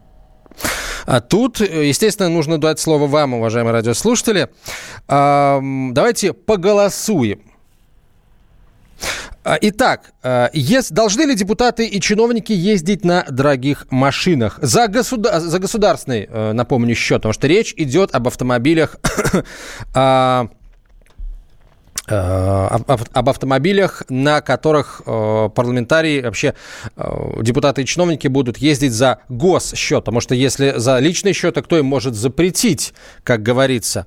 А 1.10 1.20
тут, 1.20 1.58
естественно, 1.58 2.28
нужно 2.28 2.58
дать 2.58 2.78
слово 2.78 3.08
вам, 3.08 3.34
уважаемые 3.34 3.72
радиослушатели. 3.72 4.48
Давайте 5.08 6.32
поголосуем. 6.32 7.40
А, 9.42 9.58
итак, 9.60 10.12
а, 10.22 10.50
есть, 10.52 10.92
должны 10.92 11.22
ли 11.22 11.34
депутаты 11.34 11.86
и 11.86 12.00
чиновники 12.00 12.52
ездить 12.52 13.04
на 13.04 13.24
дорогих 13.28 13.86
машинах? 13.90 14.60
За, 14.62 14.86
государ, 14.86 15.40
за 15.40 15.58
государственный, 15.58 16.28
э, 16.30 16.52
напомню, 16.52 16.94
счет, 16.94 17.22
потому 17.22 17.32
что 17.32 17.48
речь 17.48 17.72
идет 17.76 18.14
об 18.14 18.28
автомобилях 18.28 18.96
Э, 19.94 20.46
об 22.10 23.28
автомобилях, 23.28 24.02
на 24.08 24.40
которых 24.40 25.02
э, 25.06 25.48
парламентарии, 25.54 26.22
вообще 26.22 26.54
э, 26.96 27.42
депутаты 27.42 27.82
и 27.82 27.86
чиновники 27.86 28.28
будут 28.28 28.58
ездить 28.58 28.92
за 28.92 29.18
госсчет. 29.28 30.04
Потому 30.04 30.20
что 30.20 30.34
если 30.34 30.74
за 30.76 30.98
личный 30.98 31.32
счет, 31.32 31.54
то 31.54 31.62
кто 31.62 31.78
им 31.78 31.86
может 31.86 32.14
запретить, 32.14 32.92
как 33.22 33.42
говорится. 33.42 34.06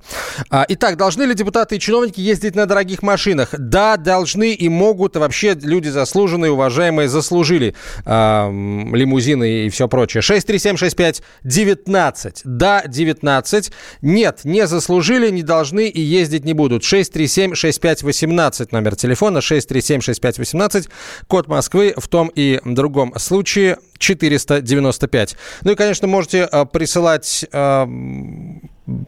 А, 0.50 0.64
итак, 0.68 0.96
должны 0.96 1.24
ли 1.24 1.34
депутаты 1.34 1.76
и 1.76 1.80
чиновники 1.80 2.20
ездить 2.20 2.54
на 2.54 2.66
дорогих 2.66 3.02
машинах? 3.02 3.48
Да, 3.56 3.96
должны 3.96 4.52
и 4.52 4.68
могут. 4.68 5.16
Вообще 5.16 5.54
люди 5.54 5.88
заслуженные, 5.88 6.52
уважаемые, 6.52 7.08
заслужили 7.08 7.74
лимузины 8.04 9.66
и 9.66 9.70
все 9.70 9.88
прочее. 9.88 10.22
6376519. 10.22 12.42
Да, 12.44 12.82
19. 12.86 13.72
Нет, 14.02 14.40
не 14.44 14.66
заслужили, 14.66 15.30
не 15.30 15.42
должны 15.42 15.88
и 15.88 16.00
ездить 16.00 16.44
не 16.44 16.52
будут. 16.52 16.84
637 16.84 17.54
65 17.54 17.93
6518, 18.00 18.72
номер 18.72 18.96
телефона 18.96 19.38
637-6518, 19.38 20.88
код 21.26 21.48
Москвы 21.48 21.94
в 21.96 22.08
том 22.08 22.30
и 22.34 22.60
другом 22.64 23.18
случае 23.18 23.78
495. 23.98 25.36
Ну 25.62 25.72
и, 25.72 25.74
конечно, 25.74 26.06
можете 26.08 26.48
э, 26.50 26.64
присылать 26.66 27.44
э, 27.50 27.86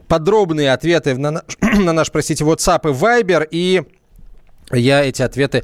подробные 0.07 0.71
ответы 0.73 1.15
на, 1.15 1.31
наш, 1.31 1.43
на 1.61 1.93
наш, 1.93 2.11
простите, 2.11 2.43
WhatsApp 2.43 2.89
и 2.89 2.93
Viber, 2.93 3.47
и 3.49 3.83
я 4.71 5.03
эти 5.03 5.21
ответы 5.21 5.63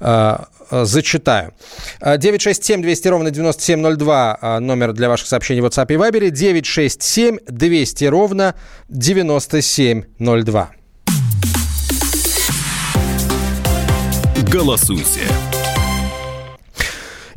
э, 0.00 0.38
зачитаю. 0.70 1.52
967 2.00 2.80
200 2.80 3.08
ровно 3.08 3.30
9702 3.30 4.60
номер 4.60 4.94
для 4.94 5.10
ваших 5.10 5.28
сообщений 5.28 5.60
в 5.60 5.66
WhatsApp 5.66 5.92
и 5.92 5.96
Viber. 5.96 6.30
967 6.30 7.38
200 7.46 8.04
ровно 8.06 8.54
9702. 8.88 10.70
Голосуйте. 14.52 15.22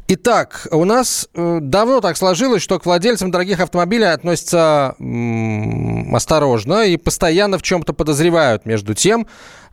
Итак, 0.09 0.67
у 0.71 0.83
нас 0.83 1.29
э, 1.33 1.59
давно 1.61 2.01
так 2.01 2.17
сложилось, 2.17 2.61
что 2.61 2.77
к 2.77 2.85
владельцам 2.85 3.31
дорогих 3.31 3.61
автомобилей 3.61 4.11
относятся 4.11 4.95
осторожно 6.13 6.85
и 6.85 6.97
постоянно 6.97 7.57
в 7.57 7.63
чем-то 7.63 7.93
подозревают. 7.93 8.65
Между 8.65 8.93
тем, 8.93 9.27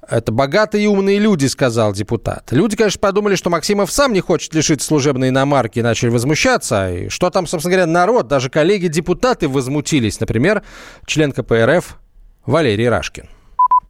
это 0.09 0.31
богатые 0.31 0.85
и 0.85 0.87
умные 0.87 1.19
люди, 1.19 1.47
сказал 1.47 1.93
депутат. 1.93 2.53
Люди, 2.53 2.77
конечно, 2.77 3.01
подумали, 3.01 3.35
что 3.35 3.51
Максимов 3.51 3.91
сам 3.91 4.13
не 4.13 4.21
хочет 4.21 4.55
лишить 4.55 4.81
служебной 4.81 5.31
иномарки 5.31 5.81
и 5.81 5.83
начали 5.83 6.11
возмущаться. 6.11 6.95
И 6.95 7.09
что 7.09 7.29
там, 7.31 7.49
собственно 7.49 7.75
говоря, 7.75 7.91
народ, 7.91 8.29
даже 8.29 8.51
коллеги-депутаты 8.51 9.49
возмутились. 9.49 10.21
Например, 10.21 10.63
член 11.07 11.33
КПРФ 11.33 11.99
Валерий 12.47 12.89
Рашкин. 12.89 13.25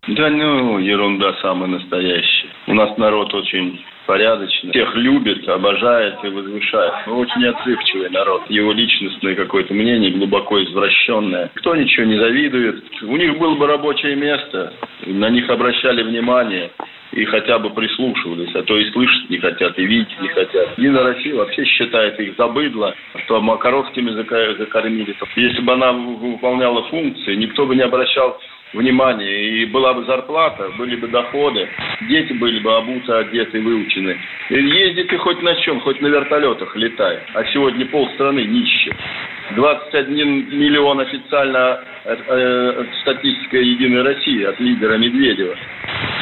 Да 0.08 0.30
ну, 0.30 0.78
ерунда 0.78 1.34
самая 1.42 1.68
настоящая. 1.68 2.41
У 2.72 2.74
нас 2.74 2.96
народ 2.96 3.34
очень 3.34 3.84
порядочный, 4.06 4.70
всех 4.70 4.96
любит, 4.96 5.46
обожает 5.46 6.14
и 6.24 6.28
возвышает. 6.28 7.06
Мы 7.06 7.16
очень 7.16 7.44
отзывчивый 7.44 8.08
народ. 8.08 8.44
Его 8.48 8.72
личностное 8.72 9.34
какое-то 9.34 9.74
мнение 9.74 10.10
глубоко 10.10 10.58
извращенное. 10.64 11.50
Кто 11.56 11.76
ничего 11.76 12.06
не 12.06 12.16
завидует. 12.16 12.82
У 13.02 13.14
них 13.18 13.36
было 13.38 13.56
бы 13.56 13.66
рабочее 13.66 14.16
место, 14.16 14.72
на 15.04 15.28
них 15.28 15.50
обращали 15.50 16.02
внимание 16.02 16.70
и 17.12 17.26
хотя 17.26 17.58
бы 17.58 17.68
прислушивались, 17.68 18.54
а 18.54 18.62
то 18.62 18.78
и 18.78 18.90
слышать 18.92 19.28
не 19.28 19.36
хотят, 19.36 19.78
и 19.78 19.84
видеть 19.84 20.18
не 20.22 20.28
хотят. 20.28 20.78
Единая 20.78 21.02
Россия 21.02 21.34
вообще 21.34 21.66
считает 21.66 22.18
их 22.20 22.38
за 22.38 22.94
что 23.26 23.40
макаровскими 23.42 24.12
закормили. 24.12 25.14
Если 25.36 25.60
бы 25.60 25.74
она 25.74 25.92
выполняла 25.92 26.84
функции, 26.84 27.34
никто 27.34 27.66
бы 27.66 27.76
не 27.76 27.82
обращал 27.82 28.40
внимание, 28.72 29.62
и 29.62 29.64
была 29.66 29.94
бы 29.94 30.04
зарплата, 30.04 30.70
были 30.78 30.96
бы 30.96 31.08
доходы, 31.08 31.68
дети 32.08 32.32
были 32.32 32.60
бы 32.60 32.74
обуты, 32.76 33.12
одеты, 33.12 33.60
выучены. 33.60 34.18
И 34.50 34.54
ездит 34.54 35.08
ты 35.08 35.18
хоть 35.18 35.42
на 35.42 35.54
чем, 35.56 35.80
хоть 35.80 36.00
на 36.00 36.06
вертолетах 36.06 36.74
летай. 36.76 37.20
А 37.34 37.44
сегодня 37.52 37.86
полстраны 37.86 38.40
нищих. 38.40 38.94
21 39.54 40.58
миллион 40.58 41.00
официально 41.00 41.80
э, 42.04 42.16
э, 42.26 42.84
статистика 43.02 43.58
Единой 43.58 44.02
России 44.02 44.44
от 44.44 44.58
лидера 44.60 44.96
Медведева, 44.96 45.56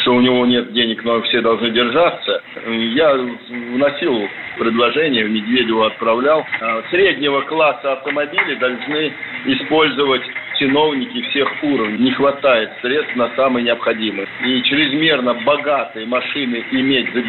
что 0.00 0.14
у 0.14 0.20
него 0.20 0.44
нет 0.46 0.72
денег, 0.72 1.04
но 1.04 1.20
все 1.22 1.40
должны 1.40 1.70
держаться. 1.70 2.42
Я 2.66 3.14
вносил 3.14 4.28
предложение, 4.58 5.24
Медведеву 5.24 5.82
отправлял. 5.82 6.44
А, 6.60 6.82
среднего 6.90 7.42
класса 7.42 7.92
автомобили 7.92 8.54
должны 8.56 9.12
использовать 9.46 10.22
чиновники 10.60 11.22
всех 11.30 11.48
уровней. 11.62 12.04
Не 12.04 12.12
хватает 12.12 12.70
средств 12.82 13.16
на 13.16 13.34
самые 13.34 13.64
необходимые. 13.64 14.28
И 14.44 14.62
чрезмерно 14.62 15.34
богатые 15.44 16.06
машины 16.06 16.62
иметь 16.70 17.06
за, 17.14 17.22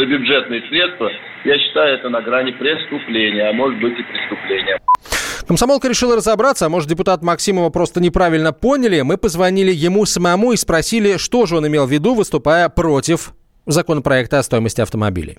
за 0.00 0.06
бюджетные 0.06 0.62
средства, 0.68 1.10
я 1.44 1.58
считаю, 1.58 1.98
это 1.98 2.08
на 2.08 2.22
грани 2.22 2.52
преступления, 2.52 3.50
а 3.50 3.52
может 3.52 3.78
быть 3.80 3.98
и 3.98 4.02
преступления. 4.02 4.78
Комсомолка 5.46 5.88
решила 5.88 6.16
разобраться, 6.16 6.66
а 6.66 6.68
может 6.68 6.88
депутат 6.88 7.22
Максимова 7.22 7.68
просто 7.68 8.00
неправильно 8.00 8.52
поняли. 8.52 9.02
Мы 9.02 9.18
позвонили 9.18 9.70
ему 9.72 10.06
самому 10.06 10.52
и 10.52 10.56
спросили, 10.56 11.18
что 11.18 11.46
же 11.46 11.56
он 11.56 11.66
имел 11.66 11.86
в 11.86 11.90
виду, 11.90 12.14
выступая 12.14 12.68
против 12.68 13.32
законопроекта 13.66 14.38
о 14.38 14.42
стоимости 14.42 14.80
автомобилей. 14.80 15.38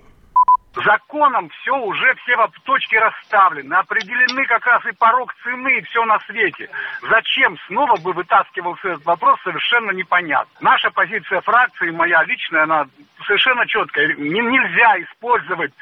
Законом 0.75 1.49
все 1.49 1.75
уже, 1.75 2.15
все 2.15 2.35
точки 2.63 2.95
расставлены, 2.95 3.73
определены 3.75 4.45
как 4.45 4.65
раз 4.65 4.83
и 4.85 4.91
порог 4.93 5.33
цены, 5.43 5.77
и 5.77 5.81
все 5.83 6.03
на 6.05 6.19
свете. 6.21 6.69
Зачем 7.09 7.57
снова 7.67 7.95
бы 7.97 8.11
вытаскивался 8.13 8.89
этот 8.89 9.05
вопрос, 9.05 9.39
совершенно 9.43 9.91
непонятно. 9.91 10.51
Наша 10.61 10.89
позиция 10.89 11.41
фракции, 11.41 11.91
моя 11.91 12.23
личная, 12.23 12.63
она 12.63 12.87
совершенно 13.25 13.67
четкая. 13.67 14.15
Не, 14.15 14.39
нельзя 14.39 14.99
использовать 15.01 15.73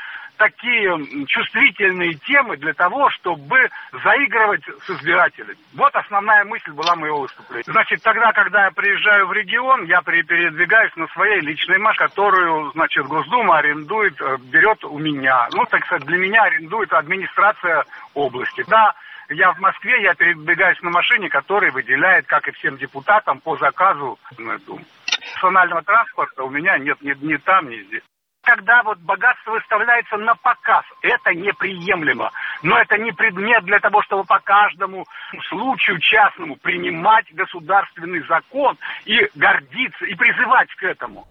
такие 0.41 1.25
чувствительные 1.27 2.15
темы 2.15 2.57
для 2.57 2.73
того, 2.73 3.11
чтобы 3.11 3.69
заигрывать 4.03 4.63
с 4.85 4.89
избирателями. 4.89 5.55
Вот 5.73 5.95
основная 5.95 6.43
мысль 6.45 6.71
была 6.71 6.95
моего 6.95 7.21
выступления. 7.21 7.71
Значит, 7.71 8.01
тогда, 8.01 8.31
когда 8.31 8.65
я 8.65 8.71
приезжаю 8.71 9.27
в 9.27 9.33
регион, 9.33 9.85
я 9.85 10.01
передвигаюсь 10.01 10.95
на 10.95 11.05
своей 11.09 11.41
личной 11.41 11.77
машине, 11.77 12.07
которую, 12.07 12.71
значит, 12.71 13.05
Госдума 13.05 13.59
арендует, 13.59 14.19
э, 14.19 14.37
берет 14.51 14.83
у 14.83 14.97
меня. 14.97 15.47
Ну, 15.51 15.65
так 15.65 15.85
сказать, 15.85 16.07
для 16.07 16.17
меня 16.17 16.41
арендует 16.43 16.91
администрация 16.93 17.85
области. 18.15 18.63
Да, 18.67 18.95
я 19.29 19.51
в 19.51 19.59
Москве, 19.59 20.01
я 20.01 20.15
передвигаюсь 20.15 20.81
на 20.81 20.89
машине, 20.89 21.29
которая 21.29 21.71
выделяет, 21.71 22.25
как 22.25 22.47
и 22.47 22.51
всем 22.51 22.77
депутатам, 22.77 23.39
по 23.41 23.57
заказу 23.57 24.17
Думы. 24.37 24.85
Персонального 25.33 25.83
транспорта 25.83 26.43
у 26.43 26.49
меня 26.49 26.77
нет 26.79 26.99
ни, 27.01 27.13
ни 27.25 27.35
там, 27.35 27.69
ни 27.69 27.83
здесь 27.83 28.03
когда 28.43 28.83
вот 28.83 28.97
богатство 28.99 29.51
выставляется 29.51 30.17
на 30.17 30.35
показ. 30.35 30.83
Это 31.01 31.33
неприемлемо. 31.33 32.31
Но 32.63 32.77
это 32.77 32.97
не 32.97 33.11
предмет 33.11 33.63
для 33.65 33.79
того, 33.79 34.01
чтобы 34.03 34.23
по 34.23 34.39
каждому 34.39 35.05
случаю 35.49 35.99
частному 35.99 36.55
принимать 36.57 37.25
государственный 37.33 38.25
закон 38.27 38.77
и 39.05 39.29
гордиться, 39.35 40.05
и 40.05 40.15
призывать 40.15 40.69
к 40.75 40.83
этому. 40.83 41.27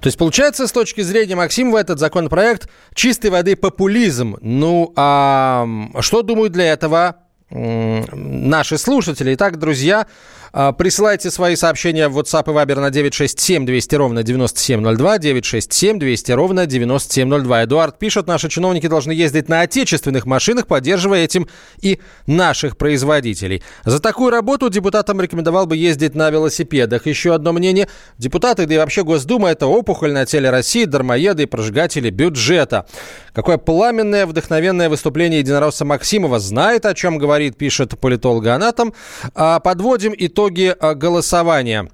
То 0.00 0.08
есть, 0.08 0.18
получается, 0.18 0.66
с 0.66 0.72
точки 0.72 1.00
зрения 1.00 1.36
Максимова, 1.36 1.78
этот 1.78 1.98
законопроект 1.98 2.70
чистой 2.94 3.30
воды 3.30 3.56
популизм. 3.56 4.36
Ну, 4.40 4.92
а 4.96 5.66
что 6.00 6.22
думают 6.22 6.52
для 6.52 6.72
этого 6.72 7.16
наши 7.50 8.76
слушатели? 8.76 9.34
Итак, 9.34 9.58
друзья, 9.58 10.06
присылайте 10.78 11.30
свои 11.30 11.56
сообщения 11.56 12.08
в 12.08 12.18
WhatsApp 12.18 12.44
и 12.50 12.54
Viber 12.54 12.80
на 12.80 12.90
967 12.90 13.66
200 13.66 13.94
ровно 13.94 14.22
9702, 14.22 15.18
967 15.18 15.98
200 15.98 16.32
ровно 16.32 16.66
9702. 16.66 17.64
Эдуард 17.64 17.98
пишет, 17.98 18.26
наши 18.26 18.48
чиновники 18.48 18.86
должны 18.86 19.12
ездить 19.12 19.48
на 19.48 19.60
отечественных 19.60 20.24
машинах, 20.24 20.66
поддерживая 20.66 21.24
этим 21.24 21.46
и 21.80 22.00
наших 22.26 22.76
производителей. 22.76 23.62
За 23.84 24.00
такую 24.00 24.30
работу 24.30 24.70
депутатам 24.70 25.20
рекомендовал 25.20 25.66
бы 25.66 25.76
ездить 25.76 26.14
на 26.14 26.30
велосипедах. 26.30 27.06
Еще 27.06 27.34
одно 27.34 27.52
мнение. 27.52 27.88
Депутаты, 28.16 28.66
да 28.66 28.74
и 28.74 28.78
вообще 28.78 29.04
Госдума– 29.04 29.48
это 29.50 29.66
опухоль 29.66 30.12
на 30.12 30.24
теле 30.24 30.50
России, 30.50 30.84
дармоеды 30.84 31.42
и 31.42 31.46
прожигатели 31.46 32.10
бюджета. 32.10 32.86
Какое 33.34 33.58
пламенное, 33.58 34.24
вдохновенное 34.24 34.88
выступление 34.88 35.40
единоросса 35.40 35.84
Максимова. 35.84 36.38
Знает, 36.38 36.86
о 36.86 36.94
чем 36.94 37.18
говорит, 37.18 37.58
пишет 37.58 37.98
политолог-анатом. 38.00 38.94
А 39.34 39.60
подводим 39.60 40.14
итог 40.16 40.45
итоги 40.46 40.74
э, 40.78 40.94
голосования. 40.94 41.88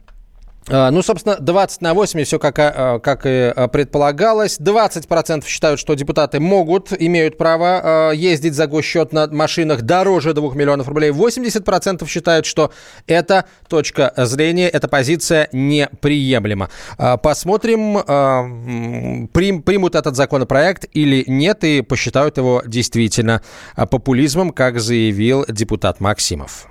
А, 0.69 0.93
ну, 0.93 1.03
собственно, 1.03 1.37
20 1.41 1.81
на 1.81 1.93
8, 1.93 2.23
все 2.23 2.39
как, 2.39 2.55
а, 2.59 3.01
как 3.01 3.23
и 3.25 3.53
предполагалось. 3.73 4.61
20% 4.61 5.45
считают, 5.45 5.81
что 5.81 5.95
депутаты 5.95 6.39
могут, 6.39 6.93
имеют 6.93 7.37
право 7.37 8.13
ездить 8.13 8.55
за 8.55 8.69
госсчет 8.69 9.13
на 9.13 9.27
машинах 9.27 9.83
дороже 9.83 10.35
2 10.35 10.55
миллионов 10.55 10.87
рублей. 10.87 11.11
80% 11.11 12.07
считают, 12.07 12.47
что 12.47 12.71
эта 13.09 13.47
точка 13.69 14.13
зрения, 14.17 14.69
эта 14.69 14.87
позиция 14.87 15.49
неприемлема. 15.53 16.69
Посмотрим, 17.23 19.29
прим, 19.33 19.63
примут 19.63 19.97
этот 19.97 20.15
законопроект 20.15 20.87
или 20.93 21.25
нет, 21.27 21.65
и 21.65 21.83
посчитают 21.83 22.37
его 22.37 22.63
действительно 22.65 23.43
популизмом, 23.75 24.51
как 24.51 24.79
заявил 24.79 25.45
депутат 25.49 25.99
Максимов. 25.99 26.69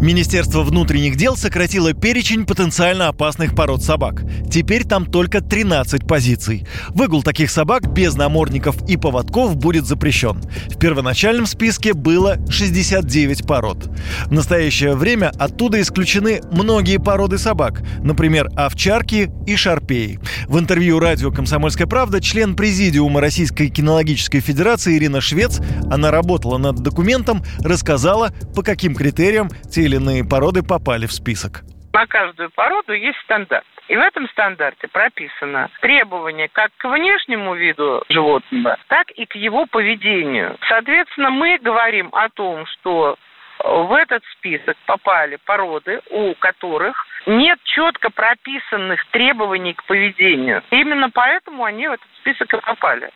Министерство 0.00 0.62
внутренних 0.62 1.16
дел 1.16 1.36
сократило 1.36 1.92
перечень 1.92 2.46
потенциально 2.46 3.08
опасных 3.08 3.54
пород 3.54 3.82
собак. 3.82 4.22
Теперь 4.50 4.84
там 4.84 5.04
только 5.04 5.42
13 5.42 6.06
позиций. 6.06 6.66
Выгул 6.88 7.22
таких 7.22 7.50
собак 7.50 7.92
без 7.92 8.14
намордников 8.14 8.76
и 8.88 8.96
поводков 8.96 9.56
будет 9.56 9.84
запрещен. 9.84 10.40
В 10.70 10.78
первоначальном 10.78 11.44
списке 11.44 11.92
было 11.92 12.38
69 12.48 13.46
пород. 13.46 13.90
В 14.24 14.32
настоящее 14.32 14.94
время 14.94 15.32
оттуда 15.38 15.78
исключены 15.82 16.40
многие 16.50 16.96
породы 16.96 17.36
собак, 17.36 17.82
например, 18.02 18.48
овчарки 18.56 19.30
и 19.46 19.54
шарпеи. 19.54 20.18
В 20.48 20.58
интервью 20.58 20.98
радио 20.98 21.30
«Комсомольская 21.30 21.86
правда» 21.86 22.22
член 22.22 22.56
президиума 22.56 23.20
Российской 23.20 23.68
кинологической 23.68 24.40
федерации 24.40 24.96
Ирина 24.96 25.20
Швец, 25.20 25.60
она 25.90 26.10
работала 26.10 26.56
над 26.56 26.76
документом, 26.76 27.44
рассказала, 27.58 28.32
по 28.54 28.62
каким 28.62 28.94
критериям 28.94 29.50
те 29.70 29.89
или 29.90 29.96
иные 29.96 30.24
породы 30.24 30.62
попали 30.62 31.06
в 31.06 31.12
список. 31.12 31.62
На 31.92 32.06
каждую 32.06 32.50
породу 32.50 32.92
есть 32.92 33.18
стандарт. 33.24 33.64
И 33.88 33.96
в 33.96 34.00
этом 34.00 34.28
стандарте 34.28 34.86
прописано 34.86 35.68
требование 35.80 36.48
как 36.48 36.70
к 36.76 36.88
внешнему 36.88 37.54
виду 37.56 38.04
животного, 38.08 38.76
так 38.86 39.10
и 39.10 39.26
к 39.26 39.34
его 39.34 39.66
поведению. 39.66 40.56
Соответственно, 40.68 41.30
мы 41.30 41.58
говорим 41.58 42.10
о 42.12 42.28
том, 42.28 42.66
что 42.66 43.16
в 43.58 43.92
этот 43.92 44.22
список 44.38 44.76
попали 44.86 45.38
породы, 45.44 46.00
у 46.10 46.34
которых 46.34 46.94
нет 47.26 47.58
четко 47.64 48.10
прописанных 48.10 49.04
требований 49.10 49.74
к 49.74 49.84
поведению. 49.84 50.62
Именно 50.70 51.10
поэтому 51.10 51.64
они 51.64 51.88
в 51.88 51.92
этот 51.92 52.08
список 52.20 52.54
и 52.54 52.60
попали. 52.60 53.10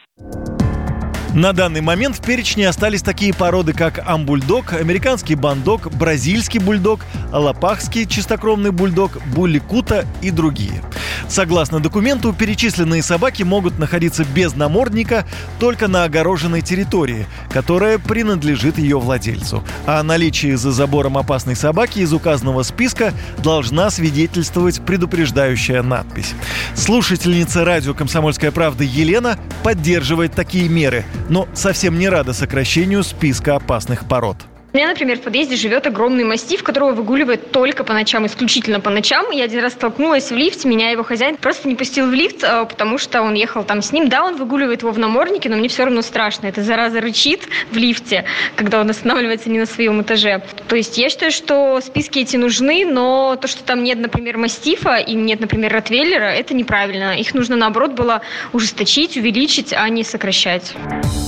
На 1.34 1.52
данный 1.52 1.80
момент 1.80 2.16
в 2.16 2.20
перечне 2.20 2.68
остались 2.68 3.02
такие 3.02 3.34
породы, 3.34 3.72
как 3.72 4.00
амбульдог, 4.06 4.72
американский 4.74 5.34
бандок, 5.34 5.92
бразильский 5.92 6.60
бульдог, 6.60 7.00
алапахский 7.32 8.06
чистокровный 8.06 8.70
бульдог, 8.70 9.18
булликута 9.34 10.06
и 10.22 10.30
другие. 10.30 10.80
Согласно 11.28 11.80
документу, 11.80 12.32
перечисленные 12.32 13.02
собаки 13.02 13.42
могут 13.42 13.80
находиться 13.80 14.24
без 14.24 14.54
намордника 14.54 15.26
только 15.58 15.88
на 15.88 16.04
огороженной 16.04 16.60
территории, 16.60 17.26
которая 17.50 17.98
принадлежит 17.98 18.78
ее 18.78 19.00
владельцу. 19.00 19.64
О 19.86 20.00
наличии 20.04 20.54
за 20.54 20.70
забором 20.70 21.18
опасной 21.18 21.56
собаки 21.56 21.98
из 21.98 22.12
указанного 22.12 22.62
списка 22.62 23.12
должна 23.38 23.90
свидетельствовать 23.90 24.80
предупреждающая 24.82 25.82
надпись. 25.82 26.34
Слушательница 26.76 27.64
радио 27.64 27.92
«Комсомольская 27.92 28.52
правда» 28.52 28.84
Елена 28.84 29.36
поддерживает 29.64 30.32
такие 30.34 30.68
меры– 30.68 31.04
но 31.28 31.48
совсем 31.54 31.98
не 31.98 32.08
рада 32.08 32.32
сокращению 32.32 33.02
списка 33.02 33.56
опасных 33.56 34.06
пород. 34.08 34.36
У 34.74 34.76
меня, 34.76 34.88
например, 34.88 35.18
в 35.18 35.20
подъезде 35.20 35.54
живет 35.54 35.86
огромный 35.86 36.24
мастиф, 36.24 36.64
которого 36.64 36.90
выгуливает 36.94 37.52
только 37.52 37.84
по 37.84 37.92
ночам, 37.92 38.26
исключительно 38.26 38.80
по 38.80 38.90
ночам. 38.90 39.30
Я 39.30 39.44
один 39.44 39.60
раз 39.60 39.74
столкнулась 39.74 40.32
в 40.32 40.36
лифте, 40.36 40.66
меня 40.66 40.90
его 40.90 41.04
хозяин 41.04 41.36
просто 41.36 41.68
не 41.68 41.76
пустил 41.76 42.08
в 42.08 42.12
лифт, 42.12 42.42
а, 42.42 42.64
потому 42.64 42.98
что 42.98 43.22
он 43.22 43.34
ехал 43.34 43.62
там 43.62 43.82
с 43.82 43.92
ним. 43.92 44.08
Да, 44.08 44.24
он 44.24 44.34
выгуливает 44.34 44.82
его 44.82 44.90
в 44.90 44.98
наморднике, 44.98 45.48
но 45.48 45.56
мне 45.58 45.68
все 45.68 45.84
равно 45.84 46.02
страшно. 46.02 46.48
Эта 46.48 46.64
зараза 46.64 47.00
рычит 47.00 47.46
в 47.70 47.76
лифте, 47.76 48.24
когда 48.56 48.80
он 48.80 48.90
останавливается 48.90 49.48
не 49.48 49.60
на 49.60 49.66
своем 49.66 50.02
этаже. 50.02 50.42
То 50.66 50.74
есть 50.74 50.98
я 50.98 51.08
считаю, 51.08 51.30
что 51.30 51.80
списки 51.80 52.18
эти 52.18 52.36
нужны, 52.36 52.84
но 52.84 53.38
то, 53.40 53.46
что 53.46 53.62
там 53.62 53.84
нет, 53.84 54.00
например, 54.00 54.38
мастифа 54.38 54.96
и 54.96 55.14
нет, 55.14 55.38
например, 55.38 55.72
ротвейлера, 55.72 56.32
это 56.32 56.52
неправильно. 56.52 57.16
Их 57.16 57.32
нужно, 57.32 57.54
наоборот, 57.54 57.92
было 57.92 58.22
ужесточить, 58.52 59.16
увеличить, 59.16 59.72
а 59.72 59.88
не 59.88 60.02
сокращать. 60.02 60.74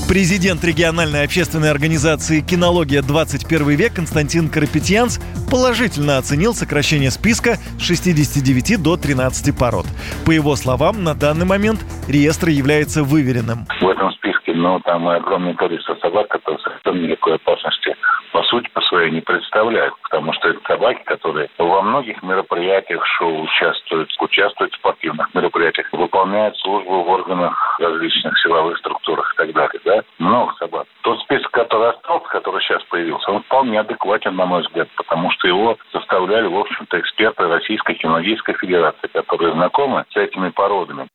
Президент 0.09 0.65
региональной 0.65 1.25
общественной 1.25 1.71
организации 1.71 2.41
«Кинология-20 2.41 3.36
21 3.37 3.69
век 3.77 3.93
Константин 3.95 4.49
Карапетьянс 4.49 5.21
положительно 5.51 6.17
оценил 6.17 6.55
сокращение 6.55 7.11
списка 7.11 7.57
с 7.79 7.83
69 7.83 8.83
до 8.83 8.97
13 8.97 9.57
пород. 9.57 9.85
По 10.25 10.31
его 10.31 10.57
словам, 10.57 11.05
на 11.05 11.15
данный 11.15 11.45
момент 11.45 11.81
реестр 12.09 12.49
является 12.49 13.03
выверенным. 13.03 13.67
В 13.81 13.89
этом 13.89 14.11
списке, 14.13 14.55
ну, 14.55 14.81
там 14.81 15.07
огромное 15.07 15.53
количество 15.53 15.97
собак, 15.97 16.29
которые 16.29 16.63
совершенно 16.63 17.05
никакой 17.05 17.35
опасности 17.35 17.95
по 18.37 18.43
сути 18.43 18.69
по 18.75 18.83
своей 18.83 19.11
не 19.11 19.23
представляют, 19.23 19.95
потому 20.03 20.35
что 20.35 20.49
это 20.49 20.61
собаки, 20.69 21.03
которые 21.05 21.49
во 21.57 21.81
многих 21.81 22.23
мероприятиях 22.23 23.03
шоу 23.07 23.45
участвуют, 23.45 24.15
участвуют 24.21 24.75
в 24.75 24.77
спортивных 24.77 25.35
мероприятиях, 25.35 25.91
выполняют 25.91 26.55
службу 26.59 27.03
в 27.03 27.09
органах 27.09 27.79
различных 27.81 28.39
силовых 28.39 28.77
структурах 28.77 29.33
и 29.33 29.37
так 29.39 29.53
далее, 29.55 29.81
да? 29.87 30.03
Много 30.19 30.53
собак. 30.59 30.87
Тот 31.01 31.19
список, 31.21 31.51
который 31.53 31.89
остался, 31.89 32.29
который 32.29 32.61
сейчас 32.61 32.83
появился, 32.91 33.31
он 33.31 33.43
вполне 33.45 33.81
адекватен, 33.81 34.37
на 34.37 34.45
мой 34.45 34.61
взгляд, 34.61 34.89
потому 34.99 35.31
что 35.31 35.49
его 35.49 35.79
составляли, 35.91 36.47
в 36.47 36.59
общем-то, 36.59 37.01
эксперты 37.01 37.49
Российской 37.49 37.95
кинологической 37.95 38.55
федерации, 38.57 39.07
которые 39.15 39.55
знакомы 39.55 40.05
с 40.11 40.17
этими 40.19 40.51
породами. 40.51 41.09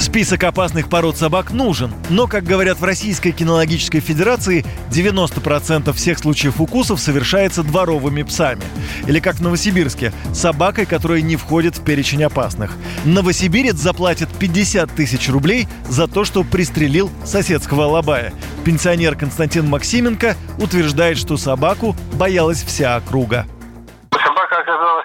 Список 0.00 0.44
опасных 0.44 0.88
пород 0.88 1.18
собак 1.18 1.52
нужен, 1.52 1.92
но, 2.08 2.26
как 2.26 2.44
говорят 2.44 2.80
в 2.80 2.84
Российской 2.84 3.32
кинологической 3.32 4.00
федерации, 4.00 4.64
90% 4.90 5.92
всех 5.92 6.18
случаев 6.18 6.58
укусов 6.58 7.00
совершается 7.00 7.62
дворовыми 7.62 8.22
псами. 8.22 8.62
Или 9.06 9.20
как 9.20 9.36
в 9.36 9.42
Новосибирске, 9.42 10.14
собакой, 10.32 10.86
которая 10.86 11.20
не 11.20 11.36
входит 11.36 11.76
в 11.76 11.84
перечень 11.84 12.24
опасных. 12.24 12.78
Новосибирец 13.04 13.76
заплатит 13.76 14.30
50 14.30 14.90
тысяч 14.90 15.28
рублей 15.28 15.68
за 15.86 16.08
то, 16.08 16.24
что 16.24 16.44
пристрелил 16.44 17.10
соседского 17.26 17.82
лобая. 17.82 18.32
Пенсионер 18.64 19.16
Константин 19.16 19.68
Максименко 19.68 20.34
утверждает, 20.56 21.18
что 21.18 21.36
собаку 21.36 21.94
боялась 22.14 22.62
вся 22.62 22.96
округа 22.96 23.46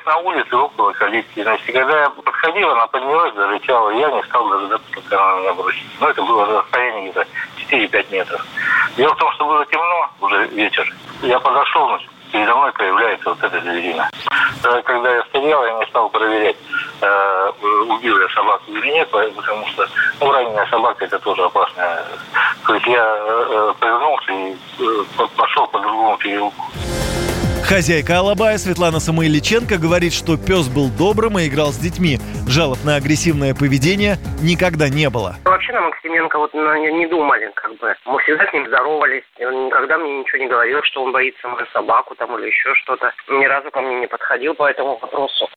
на 0.06 0.18
улице 0.18 0.56
около 0.56 0.91
калитки. 0.94 1.44
Значит, 1.44 1.74
когда 1.74 2.02
я 2.02 2.10
подходил, 2.10 2.70
она 2.70 2.88
поднялась, 2.88 3.34
зарычала. 3.34 3.89
Я 3.91 4.12
не 4.12 4.24
стал 4.24 4.48
дожидаться, 4.50 4.88
пока 4.94 5.32
она 5.32 5.41
меня 5.41 5.54
бросит. 5.54 5.84
Но 6.00 6.10
это 6.10 6.22
было 6.24 6.46
расстояние 6.62 7.12
где-то 7.12 7.28
4-5 7.76 8.12
метров. 8.12 8.46
Дело 8.98 9.13
в 9.13 9.18
том, 9.18 9.32
что 9.34 9.46
было 9.46 9.65
темно, 9.65 10.10
уже 10.22 10.48
вечер. 10.48 10.94
Я 11.22 11.39
подошел, 11.39 11.88
значит, 11.88 12.10
передо 12.32 12.56
мной 12.56 12.72
появляется 12.74 13.30
вот 13.30 13.44
эта 13.44 13.62
зверина. 13.62 14.10
Э, 14.63 14.82
когда 14.84 15.15
я 15.15 15.24
стоял, 15.24 15.65
я 15.65 15.74
не 15.74 15.86
стал 15.88 16.10
проверять, 16.10 16.58
э, 17.02 17.52
убил 17.88 18.20
я 18.20 18.30
собаку 18.30 18.72
или 18.72 18.91
нет, 18.91 19.10
потому 19.10 19.68
что 19.68 19.88
ну, 20.20 20.32
раненая 20.32 20.68
собака 20.68 21.06
это 21.06 21.20
тоже 21.20 21.44
опасная. 21.44 22.06
То 22.65 22.76
есть 22.76 22.88
я 22.88 23.15
э, 23.18 23.74
повернулся 23.80 24.32
и 24.32 24.56
пошел 25.36 25.68
по 25.68 25.80
другому 25.80 26.18
переулку. 26.18 26.65
Хозяйка 27.67 28.19
Алабая 28.19 28.60
Светлана 28.60 28.99
Самойличенко 28.99 29.80
говорит, 29.80 30.13
что 30.13 30.38
пес 30.38 30.69
был 30.69 30.91
добрым 30.95 31.39
и 31.39 31.47
играл 31.47 31.73
с 31.73 31.80
детьми. 31.80 32.19
Жалоб 32.47 32.78
на 32.86 32.97
агрессивное 32.97 33.56
поведение 33.56 34.17
никогда 34.43 34.88
не 34.88 35.10
было. 35.10 35.38
Вообще 35.45 35.73
на 35.73 35.82
Максименко 35.82 36.38
вот 36.38 36.54
не 36.54 37.08
думали, 37.08 37.51
как 37.56 37.75
бы. 37.80 37.95
Мы 38.06 38.19
всегда 38.21 38.45
с 38.45 38.54
ним 38.54 38.67
здоровались. 38.67 39.23
Он 39.39 39.65
никогда 39.65 39.97
мне 39.97 40.19
ничего 40.19 40.43
не 40.43 40.47
говорил, 40.47 40.84
что 40.84 41.04
он 41.04 41.12
боится 41.12 41.47
мою 41.47 41.65
собаку 41.73 42.13
там 42.13 42.38
или 42.38 42.45
еще 42.45 42.71
что-то. 42.84 43.12
Ни 43.30 43.45
разу 43.45 43.71
ко 43.71 43.82
мне 43.82 43.99
не 43.99 44.08
подходил 44.08 44.54
по 44.54 44.69
этому 44.69 44.99
вопросу. 45.01 45.49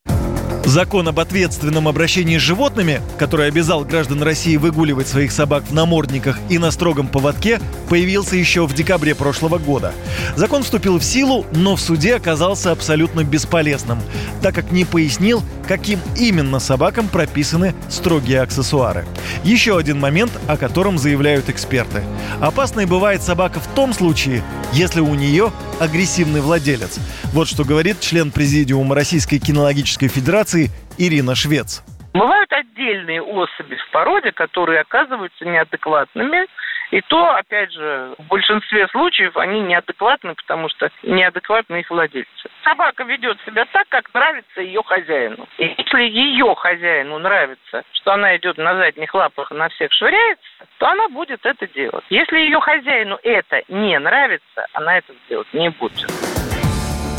Закон 0.69 1.09
об 1.09 1.19
ответственном 1.19 1.89
обращении 1.89 2.37
с 2.37 2.43
животными, 2.43 3.01
который 3.17 3.49
обязал 3.49 3.87
граждан 3.87 4.23
России 4.23 4.59
выгуливать 4.59 5.09
своих 5.09 5.33
собак 5.33 5.65
в 5.67 5.73
намордниках 5.73 6.39
и 6.51 6.59
на 6.59 6.71
строгом 6.71 7.09
поводке, 7.09 7.59
появился 7.89 8.37
еще 8.37 8.67
в 8.67 8.75
декабре 8.75 9.15
прошлого 9.15 9.57
года. 9.57 9.95
Закон 10.37 10.63
вступил 10.63 10.99
в 10.99 11.03
силу, 11.03 11.47
но 11.53 11.75
в 11.75 11.81
суде 11.81 12.17
оказался 12.17 12.71
абсолютно 12.71 13.25
бесполезным, 13.25 13.99
так 14.43 14.55
как 14.55 14.71
не 14.71 14.85
пояснил, 14.85 15.43
каким 15.67 16.01
именно 16.17 16.59
собакам 16.59 17.09
прописаны 17.09 17.75
строгие 17.89 18.43
аксессуары. 18.43 19.07
Еще 19.45 19.79
один 19.79 19.99
момент, 19.99 20.33
о 20.49 20.59
котором 20.59 20.99
заявляют 20.99 21.49
эксперты. 21.49 22.03
Опасной 22.41 22.85
бывает 22.85 23.23
собака 23.23 23.59
в 23.59 23.67
том 23.69 23.95
случае, 23.95 24.45
если 24.75 25.01
у 25.01 25.15
нее 25.15 25.51
агрессивный 25.81 26.43
владелец. 26.43 26.99
Вот 27.33 27.49
что 27.49 27.65
говорит 27.65 28.01
член 28.01 28.31
президиума 28.31 28.95
Российской 28.95 29.39
кинологической 29.39 30.09
федерации 30.09 30.58
Ирина 30.99 31.35
Швец. 31.35 31.83
Бывают 32.15 32.53
отдельные 32.53 33.23
особи 33.23 33.77
в 33.77 33.91
породе, 33.91 34.33
которые 34.33 34.81
оказываются 34.81 35.45
неадекватными, 35.45 36.47
и 36.91 37.01
то, 37.03 37.35
опять 37.35 37.73
же, 37.73 38.15
в 38.19 38.27
большинстве 38.29 38.89
случаев 38.89 39.37
они 39.37 39.61
неадекватны, 39.61 40.35
потому 40.35 40.69
что 40.71 40.91
неадекватны 41.03 41.81
их 41.81 41.91
владельцы. 41.91 42.49
Собака 42.65 43.05
ведет 43.05 43.39
себя 43.45 43.67
так, 43.67 43.87
как 43.89 44.13
нравится 44.15 44.63
ее 44.63 44.83
хозяину. 44.83 45.47
И 45.59 45.75
если 45.77 46.03
ее 46.03 46.55
хозяину 46.57 47.19
нравится, 47.19 47.85
что 47.93 48.13
она 48.15 48.37
идет 48.37 48.57
на 48.57 48.75
задних 48.77 49.15
лапах 49.15 49.53
и 49.53 49.55
на 49.55 49.69
всех 49.69 49.93
швыряется, 49.93 50.67
то 50.79 50.89
она 50.89 51.09
будет 51.09 51.45
это 51.45 51.67
делать. 51.69 52.05
Если 52.09 52.39
ее 52.39 52.61
хозяину 52.61 53.19
это 53.23 53.63
не 53.69 53.99
нравится, 53.99 54.67
она 54.73 54.99
это 54.99 55.13
сделать 55.27 55.53
не 55.53 55.69
будет. 55.71 56.09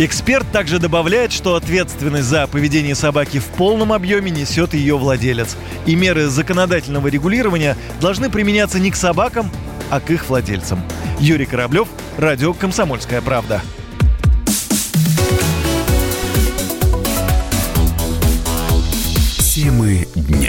Эксперт 0.02 0.50
также 0.54 0.80
добавляет, 0.80 1.34
что 1.34 1.56
ответственность 1.56 2.30
за 2.30 2.48
поведение 2.48 2.96
собаки 2.96 3.40
в 3.40 3.46
полном 3.48 3.92
объеме 3.92 4.32
несет 4.32 4.74
ее 4.74 4.98
владелец. 4.98 5.58
И 5.86 5.94
меры 5.94 6.28
законодательного 6.28 7.10
регулирования 7.10 7.76
должны 8.00 8.30
применяться 8.30 8.80
не 8.80 8.92
к 8.92 8.96
собакам, 8.96 9.52
а 9.90 10.00
к 10.00 10.10
их 10.10 10.30
владельцам. 10.30 10.82
Юрий 11.20 11.46
Кораблев, 11.46 11.90
радио 12.18 12.54
«Комсомольская 12.54 13.20
правда». 13.20 13.62
Темы 19.54 20.08
дня. 20.16 20.49